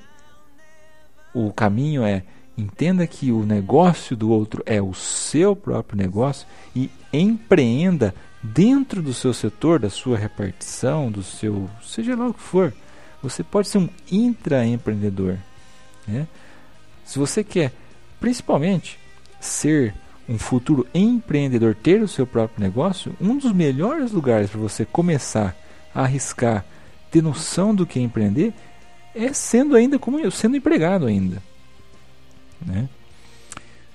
O 1.32 1.52
caminho 1.52 2.04
é 2.04 2.24
entenda 2.58 3.06
que 3.06 3.30
o 3.30 3.44
negócio 3.44 4.16
do 4.16 4.30
outro 4.30 4.62
é 4.66 4.80
o 4.80 4.94
seu 4.94 5.54
próprio 5.54 5.98
negócio 5.98 6.46
e 6.74 6.90
empreenda 7.12 8.14
dentro 8.42 9.02
do 9.02 9.12
seu 9.12 9.32
setor, 9.34 9.78
da 9.78 9.90
sua 9.90 10.16
repartição, 10.16 11.10
do 11.10 11.22
seu, 11.22 11.68
seja 11.82 12.16
lá 12.16 12.28
o 12.28 12.34
que 12.34 12.40
for. 12.40 12.72
Você 13.28 13.42
pode 13.42 13.68
ser 13.68 13.78
um 13.78 13.88
intraempreendedor. 14.10 15.36
Né? 16.06 16.26
Se 17.04 17.18
você 17.18 17.42
quer, 17.42 17.72
principalmente, 18.20 18.98
ser 19.40 19.94
um 20.28 20.38
futuro 20.38 20.86
empreendedor, 20.94 21.74
ter 21.74 22.02
o 22.02 22.08
seu 22.08 22.26
próprio 22.26 22.62
negócio, 22.62 23.14
um 23.20 23.36
dos 23.36 23.52
melhores 23.52 24.12
lugares 24.12 24.50
para 24.50 24.60
você 24.60 24.84
começar 24.84 25.56
a 25.94 26.02
arriscar, 26.02 26.64
ter 27.10 27.22
noção 27.22 27.74
do 27.74 27.86
que 27.86 27.98
é 27.98 28.02
empreender, 28.02 28.52
é 29.14 29.32
sendo 29.32 29.76
ainda 29.76 29.98
como 29.98 30.18
eu, 30.18 30.30
sendo 30.30 30.56
empregado 30.56 31.06
ainda. 31.06 31.42
Né? 32.64 32.88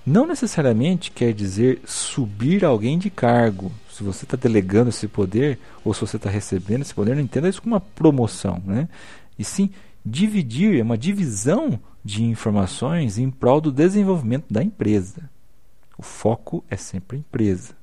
Não 0.06 0.26
necessariamente 0.26 1.12
quer 1.12 1.32
dizer 1.34 1.82
subir 1.86 2.66
alguém 2.66 2.98
de 2.98 3.10
cargo. 3.10 3.72
Se 3.92 4.04
você 4.04 4.26
está 4.26 4.36
delegando 4.36 4.90
esse 4.90 5.08
poder, 5.08 5.60
ou 5.86 5.94
se 5.94 6.02
você 6.02 6.16
está 6.16 6.30
recebendo 6.30 6.82
esse 6.82 6.94
poder, 6.94 7.16
não 7.16 7.22
entenda 7.22 7.48
isso 7.48 7.62
como 7.62 7.76
uma 7.76 7.82
promoção. 7.82 8.62
Né? 8.66 8.90
E 9.42 9.44
sim 9.44 9.72
dividir, 10.06 10.80
é 10.80 10.84
uma 10.84 10.98
divisão 10.98 11.80
de 12.06 12.24
informações 12.24 13.18
em 13.18 13.32
prol 13.32 13.60
do 13.60 13.72
desenvolvimento 13.72 14.46
da 14.52 14.64
empresa. 14.64 15.28
O 15.98 16.04
foco 16.04 16.64
é 16.70 16.78
sempre 16.78 17.18
a 17.18 17.20
empresa. 17.20 17.74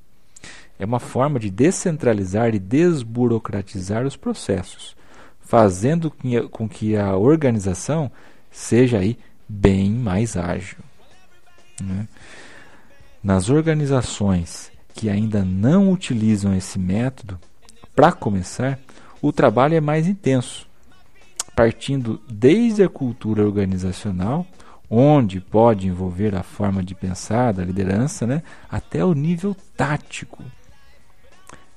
É 0.79 0.85
uma 0.85 1.01
forma 1.01 1.41
de 1.41 1.51
descentralizar 1.51 2.55
e 2.55 2.61
desburocratizar 2.61 4.07
os 4.07 4.15
processos, 4.15 4.97
fazendo 5.41 6.13
com 6.53 6.69
que 6.69 6.97
a 6.97 7.17
organização 7.17 8.09
seja 8.53 8.99
aí 8.99 9.19
bem 9.49 9.91
mais 9.91 10.37
ágil. 10.37 10.79
Né? 11.83 12.07
Nas 13.21 13.51
organizações 13.51 14.71
que 14.95 15.11
ainda 15.11 15.45
não 15.45 15.91
utilizam 15.91 16.55
esse 16.55 16.79
método, 16.79 17.37
para 17.97 18.13
começar, 18.13 18.79
o 19.21 19.33
trabalho 19.33 19.75
é 19.75 19.81
mais 19.81 20.07
intenso, 20.07 20.68
partindo 21.59 22.21
desde 22.31 22.85
a 22.85 22.89
cultura 22.89 23.45
organizacional, 23.45 24.47
onde 24.89 25.41
pode 25.41 25.89
envolver 25.89 26.33
a 26.37 26.45
forma 26.45 26.85
de 26.85 26.95
pensar 26.95 27.53
da 27.53 27.65
liderança, 27.65 28.29
né, 28.29 28.45
até 28.71 29.05
o 29.05 29.13
nível 29.13 29.57
tático. 29.77 30.41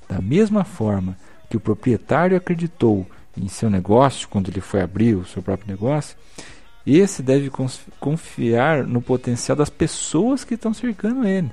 Da 0.08 0.22
mesma 0.22 0.64
forma 0.64 1.18
que 1.50 1.58
o 1.58 1.60
proprietário 1.60 2.38
acreditou 2.38 3.08
em 3.36 3.48
seu 3.48 3.72
negócio 3.72 4.28
quando 4.30 4.50
ele 4.50 4.62
foi 4.62 4.82
abrir 4.84 5.16
o 5.16 5.26
seu 5.26 5.42
próprio 5.42 5.72
negócio, 5.72 6.16
esse 6.86 7.24
deve 7.24 7.52
confiar 8.00 8.84
no 8.84 9.02
potencial 9.02 9.56
das 9.56 9.72
pessoas 9.72 10.44
que 10.44 10.54
estão 10.54 10.76
cercando 10.76 11.26
ele. 11.26 11.52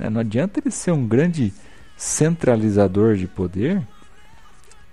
É, 0.00 0.10
não 0.10 0.22
adianta 0.22 0.58
ele 0.58 0.72
ser 0.72 0.90
um 0.90 1.06
grande 1.06 1.54
centralizador 1.96 3.14
de 3.14 3.28
poder, 3.28 3.80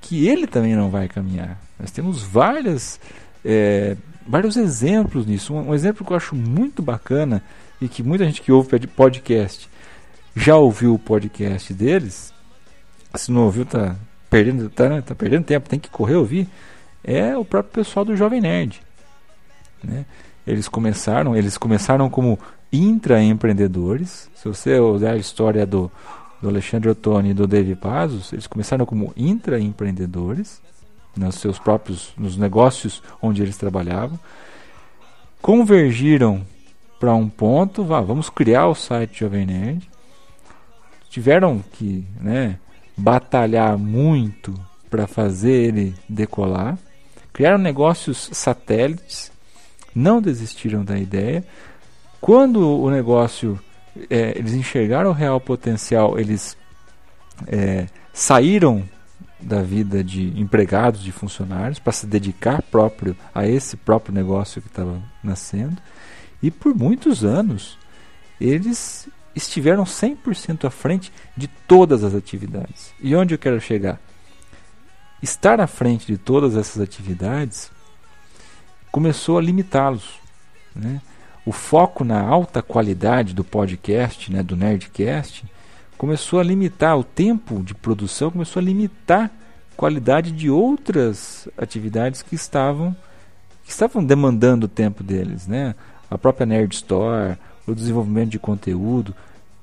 que 0.01 0.27
ele 0.27 0.47
também 0.47 0.75
não 0.75 0.89
vai 0.89 1.07
caminhar. 1.07 1.61
Nós 1.79 1.91
temos 1.91 2.23
várias, 2.23 2.99
é, 3.45 3.95
vários 4.27 4.57
exemplos 4.57 5.25
nisso. 5.25 5.53
Um, 5.53 5.69
um, 5.69 5.73
exemplo 5.73 6.05
que 6.05 6.11
eu 6.11 6.17
acho 6.17 6.35
muito 6.35 6.81
bacana 6.81 7.43
e 7.79 7.87
que 7.87 8.03
muita 8.03 8.25
gente 8.25 8.41
que 8.41 8.51
ouve 8.51 8.87
podcast 8.87 9.69
já 10.35 10.57
ouviu 10.57 10.95
o 10.95 10.99
podcast 10.99 11.73
deles. 11.73 12.33
Se 13.15 13.31
não 13.31 13.45
ouviu, 13.45 13.65
tá 13.65 13.95
perdendo, 14.29 14.69
tá, 14.69 15.01
tá 15.01 15.13
perdendo 15.13 15.45
tempo, 15.45 15.69
tem 15.69 15.79
que 15.79 15.89
correr 15.89 16.15
ouvir. 16.15 16.47
É 17.03 17.37
o 17.37 17.45
próprio 17.45 17.83
pessoal 17.83 18.03
do 18.03 18.15
Jovem 18.15 18.41
Nerd. 18.41 18.81
Né? 19.83 20.05
Eles 20.45 20.67
começaram, 20.67 21.35
eles 21.35 21.57
começaram 21.57 22.09
como 22.09 22.39
intraempreendedores. 22.71 24.29
Se 24.35 24.47
você 24.47 24.79
olhar 24.79 25.13
a 25.13 25.17
história 25.17 25.65
do, 25.65 25.91
do 26.41 26.49
Alexandre 26.49 26.89
Ottoni 26.89 27.29
e 27.29 27.33
do 27.33 27.45
David 27.45 27.75
Pazos, 27.75 28.33
eles 28.33 28.47
começaram 28.47 28.85
como 28.85 29.13
intraempreendedores 29.15 30.61
nos 31.15 31.35
seus 31.35 31.59
próprios 31.59 32.13
nos 32.17 32.37
negócios 32.37 33.03
onde 33.21 33.41
eles 33.41 33.57
trabalhavam. 33.57 34.19
Convergiram 35.41 36.45
para 36.99 37.13
um 37.13 37.27
ponto, 37.27 37.83
vá, 37.83 37.99
vamos 38.01 38.29
criar 38.29 38.67
o 38.67 38.75
site 38.75 39.19
Jovem 39.19 39.45
Nerd. 39.45 39.89
Tiveram 41.09 41.63
que, 41.73 42.05
né, 42.19 42.57
batalhar 42.95 43.77
muito 43.77 44.53
para 44.89 45.07
fazer 45.07 45.51
ele 45.51 45.95
decolar. 46.07 46.77
Criaram 47.33 47.57
negócios 47.57 48.29
satélites 48.31 49.31
não 49.95 50.21
desistiram 50.21 50.83
da 50.83 50.97
ideia. 50.97 51.43
Quando 52.19 52.79
o 52.79 52.89
negócio, 52.89 53.59
é, 54.09 54.37
eles 54.37 54.53
enxergaram 54.53 55.09
o 55.09 55.13
real 55.13 55.39
potencial, 55.39 56.17
eles 56.19 56.57
é, 57.47 57.87
saíram 58.13 58.83
da 59.39 59.61
vida 59.61 60.03
de 60.03 60.39
empregados, 60.39 61.01
de 61.01 61.11
funcionários, 61.11 61.79
para 61.79 61.91
se 61.91 62.05
dedicar 62.05 62.61
próprio 62.61 63.15
a 63.33 63.47
esse 63.47 63.75
próprio 63.75 64.13
negócio 64.13 64.61
que 64.61 64.67
estava 64.67 65.01
nascendo. 65.23 65.77
E 66.41 66.51
por 66.51 66.75
muitos 66.75 67.23
anos, 67.23 67.77
eles 68.39 69.07
estiveram 69.35 69.83
100% 69.83 70.65
à 70.65 70.69
frente 70.69 71.11
de 71.35 71.47
todas 71.47 72.03
as 72.03 72.13
atividades. 72.13 72.93
E 73.01 73.15
onde 73.15 73.33
eu 73.33 73.39
quero 73.39 73.59
chegar? 73.59 73.99
Estar 75.21 75.59
à 75.59 75.67
frente 75.67 76.05
de 76.07 76.17
todas 76.17 76.55
essas 76.55 76.81
atividades 76.81 77.71
começou 78.91 79.37
a 79.37 79.41
limitá-los. 79.41 80.19
Né? 80.75 81.01
O 81.45 81.51
foco 81.51 82.03
na 82.03 82.21
alta 82.21 82.61
qualidade 82.61 83.33
do 83.33 83.43
podcast, 83.43 84.31
né, 84.31 84.43
do 84.43 84.55
Nerdcast, 84.55 85.43
começou 85.97 86.39
a 86.39 86.43
limitar 86.43 86.97
o 86.97 87.03
tempo 87.03 87.63
de 87.63 87.73
produção, 87.73 88.31
começou 88.31 88.59
a 88.59 88.63
limitar 88.63 89.25
a 89.71 89.75
qualidade 89.75 90.31
de 90.31 90.49
outras 90.49 91.47
atividades 91.57 92.21
que 92.21 92.35
estavam 92.35 92.95
que 93.63 93.71
estavam 93.71 94.03
demandando 94.03 94.65
o 94.65 94.69
tempo 94.69 95.03
deles, 95.03 95.47
né? 95.47 95.75
A 96.09 96.17
própria 96.17 96.45
Nerd 96.45 96.73
Store, 96.73 97.37
o 97.65 97.73
desenvolvimento 97.73 98.31
de 98.31 98.39
conteúdo, 98.39 99.15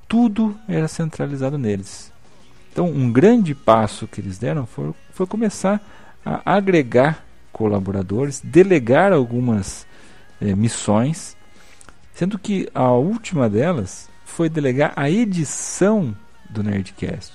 tudo 0.07 0.57
era 0.69 0.89
centralizado 0.89 1.59
neles. 1.59 2.13
Então, 2.73 2.87
um 2.87 3.13
grande 3.13 3.55
passo 3.55 4.07
que 4.07 4.21
eles 4.21 4.39
deram 4.39 4.65
foi, 4.65 4.95
foi 5.13 5.27
começar 5.27 5.81
a 6.25 6.55
agregar 6.55 7.25
colaboradores, 7.53 8.41
delegar 8.43 9.13
algumas 9.13 9.87
é, 10.41 10.55
missões, 10.55 11.37
sendo 12.19 12.37
que 12.37 12.69
a 12.75 12.91
última 12.91 13.49
delas 13.49 14.11
foi 14.25 14.49
delegar 14.49 14.93
a 14.97 15.09
edição 15.09 16.17
do 16.51 16.65
Nerdcast, 16.65 17.33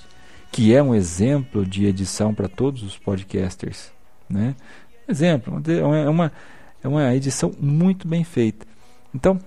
que 0.52 0.76
é 0.76 0.84
um 0.84 0.94
exemplo 0.94 1.66
de 1.66 1.86
edição 1.86 2.34
para 2.34 2.50
todos 2.50 2.84
os 2.84 2.98
podcasters. 2.98 3.94
Né? 4.30 4.54
Exemplo, 5.08 5.64
é 5.72 6.10
uma, 6.10 6.30
é 6.84 6.88
uma 6.90 7.16
edição 7.16 7.54
muito 7.58 8.10
bem 8.10 8.26
feita. 8.26 8.68
Então, 9.16 9.40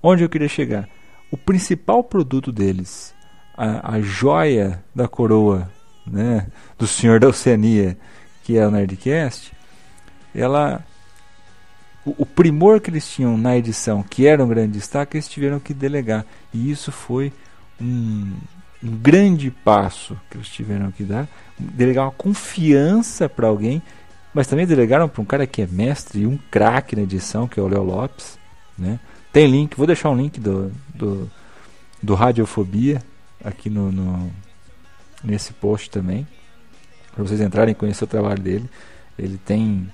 onde 0.00 0.22
eu 0.22 0.28
queria 0.28 0.48
chegar? 0.48 0.88
O 1.28 1.36
principal 1.36 2.04
produto 2.04 2.52
deles, 2.52 3.12
a, 3.56 3.96
a 3.96 4.00
joia 4.00 4.80
da 4.94 5.08
coroa 5.08 5.68
né, 6.06 6.46
do 6.78 6.86
Senhor 6.86 7.18
da 7.18 7.26
Oceania, 7.26 7.98
que 8.44 8.56
é 8.56 8.64
o 8.64 8.70
Nerdcast, 8.70 9.52
ela 10.32 10.84
o, 12.04 12.22
o, 12.22 12.26
primor 12.26 12.80
que 12.80 12.90
eles 12.90 13.08
tinham 13.08 13.36
na 13.36 13.56
edição, 13.56 14.02
que 14.02 14.26
era 14.26 14.44
um 14.44 14.48
grande 14.48 14.72
destaque, 14.72 15.16
eles 15.16 15.28
tiveram 15.28 15.60
que 15.60 15.74
delegar. 15.74 16.24
E 16.52 16.70
isso 16.70 16.90
foi 16.90 17.32
um, 17.80 18.32
um 18.82 18.96
grande 18.96 19.50
passo 19.50 20.18
que 20.30 20.36
eles 20.36 20.48
tiveram 20.48 20.90
que 20.90 21.04
dar. 21.04 21.28
Delegar 21.58 22.06
uma 22.06 22.12
confiança 22.12 23.28
para 23.28 23.48
alguém, 23.48 23.82
mas 24.32 24.46
também 24.46 24.66
delegaram 24.66 25.08
para 25.08 25.20
um 25.20 25.24
cara 25.24 25.46
que 25.46 25.62
é 25.62 25.66
mestre 25.66 26.20
e 26.20 26.26
um 26.26 26.38
craque 26.50 26.96
na 26.96 27.02
edição, 27.02 27.46
que 27.46 27.60
é 27.60 27.62
o 27.62 27.68
Léo 27.68 27.82
Lopes. 27.82 28.38
Né? 28.78 28.98
Tem 29.32 29.46
link, 29.46 29.76
vou 29.76 29.86
deixar 29.86 30.10
um 30.10 30.16
link 30.16 30.40
do, 30.40 30.72
do, 30.94 31.30
do 32.02 32.14
Radiofobia 32.14 33.02
aqui 33.44 33.68
no, 33.68 33.92
no, 33.92 34.30
nesse 35.22 35.52
post 35.52 35.90
também, 35.90 36.26
para 37.14 37.24
vocês 37.24 37.40
entrarem 37.40 37.72
e 37.72 37.74
conhecer 37.74 38.04
o 38.04 38.06
trabalho 38.06 38.42
dele. 38.42 38.68
Ele 39.18 39.38
tem 39.38 39.86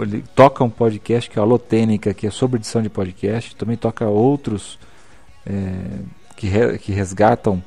ele 0.00 0.24
toca 0.34 0.64
um 0.64 0.70
podcast 0.70 1.30
que 1.30 1.38
é 1.38 1.42
a 1.42 1.44
Lotênica, 1.44 2.12
que 2.12 2.26
é 2.26 2.30
sobre 2.30 2.58
edição 2.58 2.82
de 2.82 2.88
podcast, 2.88 3.54
também 3.56 3.76
toca 3.76 4.06
outros 4.06 4.78
é, 5.46 6.00
que, 6.36 6.48
re, 6.48 6.78
que 6.78 6.92
resgatam 6.92 7.62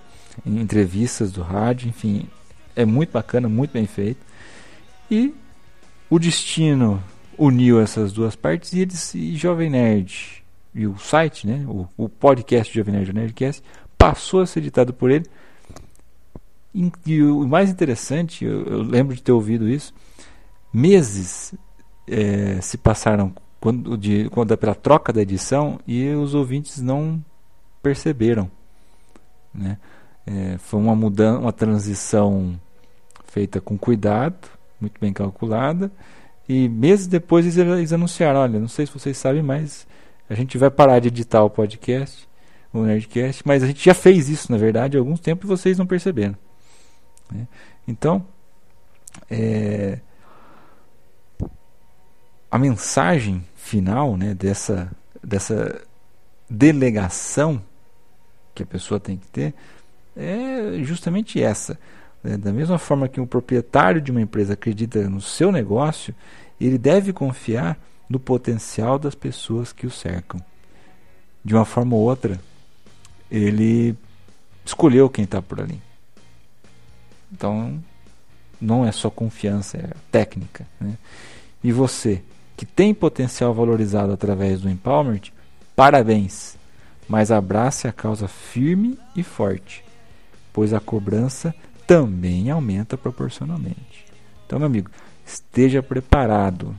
entrevistas 0.46 1.32
do 1.32 1.42
rádio, 1.42 1.90
enfim, 1.90 2.28
é 2.76 2.86
muito 2.86 3.12
bacana, 3.12 3.48
muito 3.48 3.72
bem 3.72 3.86
feito. 3.86 4.20
E 5.10 5.34
o 6.10 6.20
destino 6.20 7.02
uniu 7.38 7.82
essas 7.82 8.12
duas 8.12 8.36
partes 8.36 8.74
e 8.74 8.80
eles 8.80 9.16
e 9.16 9.36
Jovem 9.36 9.70
Nerd 9.70 10.44
e 10.74 10.88
o 10.88 10.98
site, 10.98 11.46
né, 11.46 11.66
o, 11.68 11.88
o 11.98 12.08
podcast 12.08 12.74
Jovem 12.74 12.94
Nerd, 12.94 13.12
o 13.12 13.14
Nerdcast, 13.14 13.62
passou 13.98 14.42
a 14.42 14.46
ser 14.46 14.60
editado 14.60 14.94
por 14.94 15.12
ele. 15.12 15.26
E, 16.74 16.92
e 17.06 17.24
o 17.24 17.46
mais 17.48 17.70
interessante, 17.70 18.46
eu, 18.46 18.64
eu, 18.66 18.82
lembro 18.82 19.16
de 19.16 19.22
ter 19.22 19.32
ouvido 19.32 19.68
isso, 19.68 19.94
meses 20.74 21.54
é, 22.08 22.60
se 22.62 22.78
passaram 22.78 23.34
quando, 23.60 23.98
de, 23.98 24.30
quando 24.30 24.58
pela 24.58 24.76
troca 24.76 25.14
da 25.14 25.22
edição 25.22 25.80
e 25.88 26.10
os 26.10 26.34
ouvintes 26.34 26.82
não 26.82 27.24
perceberam, 27.82 28.50
né? 29.54 29.78
É, 30.26 30.58
foi 30.60 30.80
uma 30.80 30.96
mudança, 30.96 31.40
uma 31.40 31.52
transição 31.52 32.60
feita 33.26 33.60
com 33.60 33.78
cuidado, 33.78 34.48
muito 34.80 35.00
bem 35.00 35.12
calculada. 35.12 35.92
E 36.48 36.70
meses 36.70 37.08
depois 37.08 37.58
eles, 37.58 37.94
anunciaram: 37.94 38.40
olha, 38.42 38.60
não 38.60 38.68
sei 38.68 38.86
se 38.86 38.94
vocês 38.94 39.18
sabem, 39.18 39.42
mas 39.42 39.88
a 40.30 40.36
gente 40.36 40.58
vai 40.58 40.70
parar 40.70 41.00
de 41.00 41.08
editar 41.08 41.44
o 41.44 41.50
podcast, 41.50 42.28
o 42.74 42.84
Nerdcast, 42.84 43.44
mas 43.46 43.64
a 43.64 43.68
gente 43.68 43.84
já 43.84 43.94
fez 43.94 44.30
isso, 44.30 44.52
na 44.52 44.58
verdade, 44.58 44.98
há 44.98 45.00
alguns 45.00 45.20
tempos 45.20 45.46
e 45.46 45.48
vocês 45.48 45.78
não 45.78 45.86
perceberam. 45.86 46.36
Né? 47.32 47.48
Então, 47.88 48.26
é, 49.30 50.00
a 52.52 52.58
mensagem 52.58 53.44
final 53.56 54.18
né, 54.18 54.34
dessa, 54.34 54.92
dessa 55.24 55.82
delegação 56.50 57.64
que 58.54 58.62
a 58.62 58.66
pessoa 58.66 59.00
tem 59.00 59.16
que 59.16 59.28
ter 59.28 59.54
é 60.18 60.84
justamente 60.84 61.42
essa. 61.42 61.80
Né? 62.22 62.36
Da 62.38 62.52
mesma 62.52 62.78
forma 62.78 63.08
que 63.08 63.22
um 63.22 63.26
proprietário 63.26 64.02
de 64.02 64.12
uma 64.12 64.22
empresa 64.22 64.54
acredita 64.54 65.10
no 65.10 65.22
seu 65.22 65.50
negócio, 65.50 66.14
ele 66.60 66.78
deve 66.78 67.14
confiar 67.14 67.80
no 68.10 68.20
potencial 68.20 69.00
das 69.00 69.16
pessoas 69.16 69.72
que 69.72 69.88
o 69.88 69.92
cercam. 69.92 70.42
De 71.44 71.56
uma 71.56 71.64
forma 71.64 71.96
ou 71.96 72.02
outra, 72.02 72.38
ele 73.32 73.96
escolheu 74.66 75.10
quem 75.10 75.24
está 75.24 75.42
por 75.42 75.62
ali. 75.62 75.82
Então, 77.32 77.82
não 78.60 78.86
é 78.86 78.92
só 78.92 79.10
confiança, 79.10 79.78
é 79.78 79.90
técnica. 80.12 80.68
Né? 80.80 80.98
E 81.64 81.72
você, 81.72 82.22
que 82.62 82.66
tem 82.66 82.94
potencial 82.94 83.54
valorizado 83.54 84.14
através 84.14 84.62
do 84.62 84.70
Empowerment, 84.70 85.32
parabéns! 85.76 86.56
Mas 87.10 87.32
abrace 87.32 87.88
a 87.88 87.92
causa 87.92 88.28
firme 88.28 88.98
e 89.16 89.24
forte 89.24 89.84
pois 90.54 90.74
a 90.74 90.80
cobrança 90.80 91.54
também 91.88 92.50
aumenta 92.50 92.98
proporcionalmente. 92.98 94.06
Então, 94.46 94.60
meu 94.60 94.66
amigo, 94.66 94.90
esteja 95.26 95.82
preparado. 95.82 96.76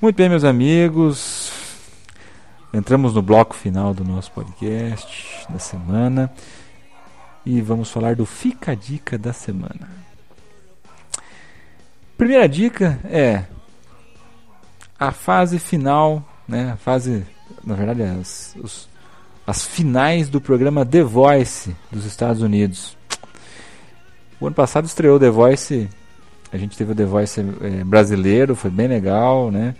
Muito 0.00 0.16
bem, 0.16 0.28
meus 0.28 0.44
amigos. 0.44 1.52
Entramos 2.72 3.14
no 3.14 3.22
bloco 3.22 3.54
final 3.54 3.92
do 3.94 4.04
nosso 4.04 4.30
podcast 4.32 5.46
da 5.48 5.58
semana 5.58 6.32
e 7.44 7.60
vamos 7.60 7.90
falar 7.90 8.14
do 8.14 8.26
Fica 8.26 8.72
a 8.72 8.74
Dica 8.74 9.16
da 9.18 9.32
semana. 9.32 10.07
Primeira 12.18 12.48
dica 12.48 12.98
é 13.04 13.44
a 14.98 15.12
fase 15.12 15.60
final, 15.60 16.28
né? 16.48 16.72
A 16.72 16.76
fase, 16.76 17.24
na 17.64 17.76
verdade, 17.76 18.02
as, 18.02 18.56
os, 18.60 18.88
as 19.46 19.64
finais 19.64 20.28
do 20.28 20.40
programa 20.40 20.84
The 20.84 21.04
Voice 21.04 21.76
dos 21.92 22.04
Estados 22.04 22.42
Unidos. 22.42 22.96
O 24.40 24.48
ano 24.48 24.56
passado 24.56 24.84
estreou 24.84 25.20
The 25.20 25.30
Voice, 25.30 25.88
a 26.52 26.58
gente 26.58 26.76
teve 26.76 26.90
o 26.90 26.94
The 26.96 27.04
Voice 27.04 27.40
é, 27.40 27.84
brasileiro, 27.84 28.56
foi 28.56 28.72
bem 28.72 28.88
legal, 28.88 29.52
né? 29.52 29.76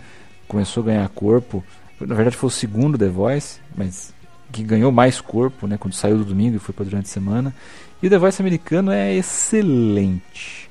Começou 0.47 0.81
a 0.83 0.85
ganhar 0.85 1.09
corpo. 1.09 1.61
Na 1.99 2.15
verdade 2.15 2.37
foi 2.37 2.47
o 2.47 2.51
segundo 2.51 2.97
The 2.97 3.09
Voice, 3.09 3.59
mas 3.75 4.13
que 4.49 4.63
ganhou 4.63 4.93
mais 4.93 5.19
corpo, 5.19 5.67
né? 5.67 5.77
Quando 5.77 5.93
saiu 5.93 6.17
do 6.17 6.23
domingo 6.23 6.55
e 6.55 6.59
foi 6.59 6.73
para 6.73 6.85
durante 6.85 7.07
a 7.07 7.09
semana. 7.09 7.53
E 8.01 8.07
o 8.07 8.09
The 8.09 8.17
Voice 8.17 8.41
americano 8.41 8.93
é 8.93 9.13
excelente. 9.13 10.68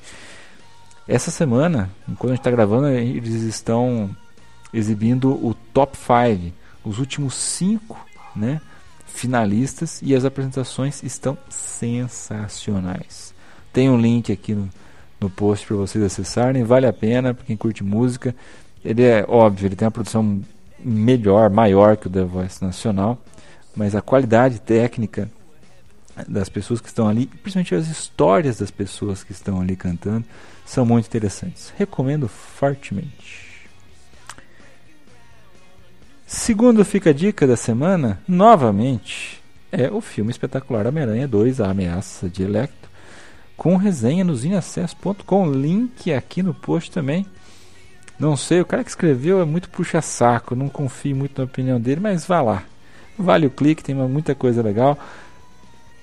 Essa 1.08 1.30
semana, 1.30 1.90
enquanto 2.06 2.32
a 2.32 2.34
gente 2.34 2.40
está 2.40 2.50
gravando, 2.50 2.86
eles 2.88 3.42
estão 3.42 4.14
exibindo 4.74 5.30
o 5.30 5.54
top 5.72 5.96
5, 5.96 6.54
os 6.84 6.98
últimos 6.98 7.34
5, 7.34 7.98
né? 8.36 8.60
finalistas 9.06 10.00
e 10.02 10.14
as 10.14 10.26
apresentações 10.26 11.02
estão 11.02 11.36
sensacionais. 11.48 13.34
Tem 13.72 13.88
um 13.88 13.98
link 13.98 14.30
aqui 14.30 14.54
no, 14.54 14.68
no 15.18 15.30
post 15.30 15.66
para 15.66 15.76
vocês 15.76 16.04
acessarem, 16.04 16.62
vale 16.62 16.86
a 16.86 16.92
pena 16.92 17.32
para 17.32 17.46
quem 17.46 17.56
curte 17.56 17.82
música. 17.82 18.36
Ele 18.84 19.02
é 19.02 19.24
óbvio, 19.26 19.66
ele 19.66 19.76
tem 19.76 19.86
uma 19.86 19.92
produção 19.92 20.42
melhor, 20.78 21.48
maior 21.48 21.96
que 21.96 22.06
o 22.06 22.10
The 22.10 22.22
Voice 22.22 22.62
Nacional, 22.62 23.18
mas 23.74 23.94
a 23.94 24.02
qualidade 24.02 24.60
técnica 24.60 25.30
das 26.28 26.50
pessoas 26.50 26.80
que 26.80 26.88
estão 26.88 27.08
ali, 27.08 27.26
principalmente 27.26 27.74
as 27.74 27.88
histórias 27.88 28.58
das 28.58 28.70
pessoas 28.70 29.24
que 29.24 29.32
estão 29.32 29.60
ali 29.60 29.74
cantando, 29.74 30.24
são 30.68 30.84
muito 30.84 31.06
interessantes. 31.06 31.72
Recomendo 31.78 32.28
fortemente. 32.28 33.48
Segundo 36.26 36.84
fica 36.84 37.08
a 37.08 37.12
dica 37.12 37.46
da 37.46 37.56
semana, 37.56 38.20
novamente, 38.28 39.42
é 39.72 39.90
o 39.90 40.02
filme 40.02 40.30
espetacular 40.30 40.86
Homem-Aranha 40.86 41.26
2, 41.26 41.62
A 41.62 41.70
Ameaça 41.70 42.28
de 42.28 42.42
Electro, 42.42 42.90
com 43.56 43.76
resenha 43.76 44.22
no 44.22 44.36
zineacesso.com, 44.36 45.50
link 45.50 46.12
aqui 46.12 46.42
no 46.42 46.52
post 46.52 46.90
também. 46.90 47.24
Não 48.18 48.36
sei, 48.36 48.60
o 48.60 48.66
cara 48.66 48.84
que 48.84 48.90
escreveu 48.90 49.40
é 49.40 49.46
muito 49.46 49.70
puxa-saco, 49.70 50.54
não 50.54 50.68
confio 50.68 51.16
muito 51.16 51.38
na 51.38 51.44
opinião 51.44 51.80
dele, 51.80 52.02
mas 52.02 52.26
vá 52.26 52.42
lá. 52.42 52.62
Vale 53.18 53.46
o 53.46 53.50
clique, 53.50 53.82
tem 53.82 53.94
muita 53.94 54.34
coisa 54.34 54.62
legal. 54.62 54.98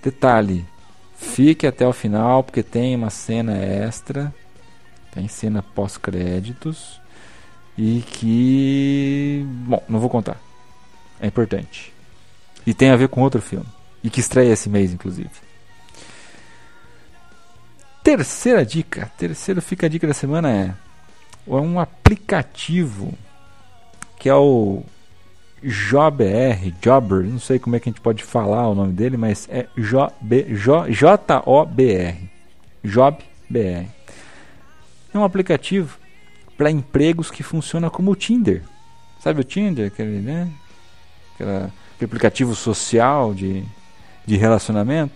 Detalhe, 0.01 0.65
fique 1.15 1.67
até 1.67 1.87
o 1.87 1.93
final, 1.93 2.43
porque 2.43 2.63
tem 2.63 2.95
uma 2.95 3.11
cena 3.11 3.55
extra, 3.57 4.33
tem 5.15 5.27
cena 5.29 5.63
pós-créditos 5.63 7.01
e 7.77 8.03
que. 8.05 9.45
Bom, 9.65 9.81
não 9.87 9.99
vou 9.99 10.09
contar. 10.09 10.37
É 11.19 11.27
importante. 11.27 11.93
E 12.67 12.73
tem 12.73 12.89
a 12.89 12.97
ver 12.97 13.07
com 13.07 13.21
outro 13.21 13.41
filme. 13.41 13.65
E 14.03 14.09
que 14.09 14.19
estreia 14.19 14.51
esse 14.51 14.69
mês, 14.69 14.91
inclusive. 14.91 15.29
Terceira 18.03 18.65
dica. 18.65 19.09
Terceiro 19.17 19.61
fica 19.61 19.85
a 19.87 19.89
dica 19.89 20.05
da 20.05 20.13
semana 20.13 20.51
é, 20.51 20.73
é 21.47 21.55
um 21.55 21.79
aplicativo 21.79 23.13
que 24.19 24.29
é 24.29 24.35
o 24.35 24.83
JobR, 25.63 26.71
Jobber, 26.81 27.23
não 27.23 27.39
sei 27.39 27.57
como 27.57 27.75
é 27.75 27.79
que 27.79 27.89
a 27.89 27.91
gente 27.91 28.01
pode 28.01 28.23
falar 28.23 28.67
o 28.69 28.75
nome 28.75 28.93
dele, 28.93 29.17
mas 29.17 29.47
é 29.49 29.65
J-O-B-R. 29.75 30.55
JobBR. 32.83 33.87
É 35.15 35.17
um 35.17 35.23
aplicativo 35.23 35.97
para 36.57 36.69
empregos 36.69 37.31
que 37.31 37.41
funciona 37.41 37.89
como 37.89 38.11
o 38.11 38.15
Tinder. 38.17 38.63
Sabe 39.21 39.39
o 39.39 39.43
Tinder? 39.45 39.87
Aquele, 39.87 40.19
né? 40.19 40.51
Aquela, 41.33 41.71
aquele 41.93 42.05
aplicativo 42.05 42.53
social 42.53 43.33
de, 43.33 43.63
de 44.25 44.35
relacionamento. 44.35 45.13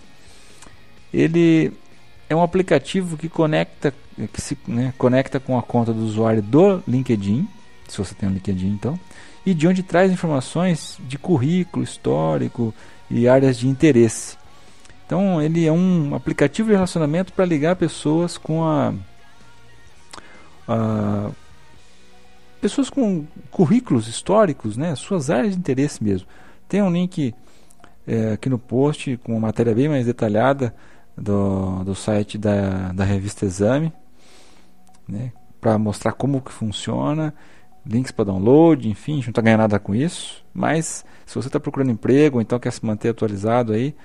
Ele 1.13 1.73
é 2.29 2.35
um 2.35 2.41
aplicativo 2.41 3.17
que 3.17 3.27
conecta, 3.27 3.93
que 4.31 4.39
se 4.39 4.57
né, 4.65 4.93
conecta 4.97 5.37
com 5.37 5.59
a 5.59 5.61
conta 5.61 5.91
do 5.91 6.05
usuário 6.05 6.41
do 6.41 6.81
LinkedIn, 6.87 7.45
se 7.85 7.97
você 7.97 8.15
tem 8.15 8.29
um 8.29 8.31
LinkedIn 8.31 8.67
então, 8.67 8.97
e 9.45 9.53
de 9.53 9.67
onde 9.67 9.83
traz 9.83 10.13
informações 10.13 10.97
de 10.99 11.17
currículo, 11.17 11.83
histórico 11.83 12.73
e 13.11 13.27
áreas 13.27 13.57
de 13.57 13.67
interesse. 13.67 14.37
Então 15.05 15.41
ele 15.41 15.65
é 15.65 15.71
um 15.73 16.15
aplicativo 16.15 16.69
de 16.69 16.75
relacionamento 16.75 17.33
para 17.33 17.43
ligar 17.43 17.75
pessoas 17.75 18.37
com 18.37 18.63
a 18.63 18.93
ah, 20.69 21.31
pessoas 22.61 22.89
com 22.89 23.25
currículos 23.49 24.07
históricos, 24.07 24.77
né, 24.77 24.95
suas 24.95 25.29
áreas 25.29 25.53
de 25.53 25.59
interesse 25.59 26.03
mesmo. 26.03 26.27
Tem 26.67 26.81
um 26.81 26.91
link 26.91 27.33
é, 28.05 28.33
aqui 28.33 28.49
no 28.49 28.59
post 28.59 29.17
com 29.17 29.33
uma 29.33 29.47
matéria 29.47 29.73
bem 29.73 29.89
mais 29.89 30.05
detalhada 30.05 30.75
do, 31.17 31.83
do 31.83 31.95
site 31.95 32.37
da, 32.37 32.91
da 32.91 33.03
revista 33.03 33.45
Exame, 33.45 33.91
né, 35.07 35.31
para 35.59 35.77
mostrar 35.77 36.13
como 36.13 36.41
que 36.41 36.51
funciona, 36.51 37.33
links 37.85 38.11
para 38.11 38.25
download, 38.25 38.87
enfim, 38.87 39.13
a 39.13 39.15
gente 39.15 39.25
não 39.27 39.31
está 39.31 39.41
ganhando 39.41 39.61
nada 39.61 39.79
com 39.79 39.95
isso, 39.95 40.45
mas 40.53 41.03
se 41.25 41.35
você 41.35 41.47
está 41.47 41.59
procurando 41.59 41.91
emprego 41.91 42.37
ou 42.37 42.41
então 42.41 42.59
quer 42.59 42.71
se 42.71 42.85
manter 42.85 43.09
atualizado 43.09 43.73
aí, 43.73 43.95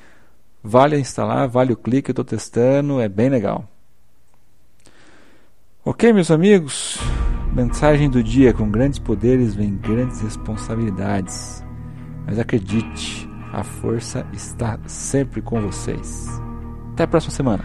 Vale 0.66 0.98
instalar, 0.98 1.46
vale 1.46 1.74
o 1.74 1.76
clique, 1.76 2.08
eu 2.08 2.12
estou 2.12 2.24
testando, 2.24 2.98
é 2.98 3.06
bem 3.06 3.28
legal. 3.28 3.68
Ok, 5.86 6.14
meus 6.14 6.30
amigos? 6.30 6.98
Mensagem 7.54 8.08
do 8.08 8.22
dia: 8.22 8.54
com 8.54 8.70
grandes 8.70 8.98
poderes 8.98 9.54
vem 9.54 9.76
grandes 9.76 10.22
responsabilidades. 10.22 11.62
Mas 12.24 12.38
acredite, 12.38 13.28
a 13.52 13.62
força 13.62 14.26
está 14.32 14.78
sempre 14.86 15.42
com 15.42 15.60
vocês. 15.60 16.26
Até 16.94 17.02
a 17.02 17.06
próxima 17.06 17.34
semana. 17.34 17.64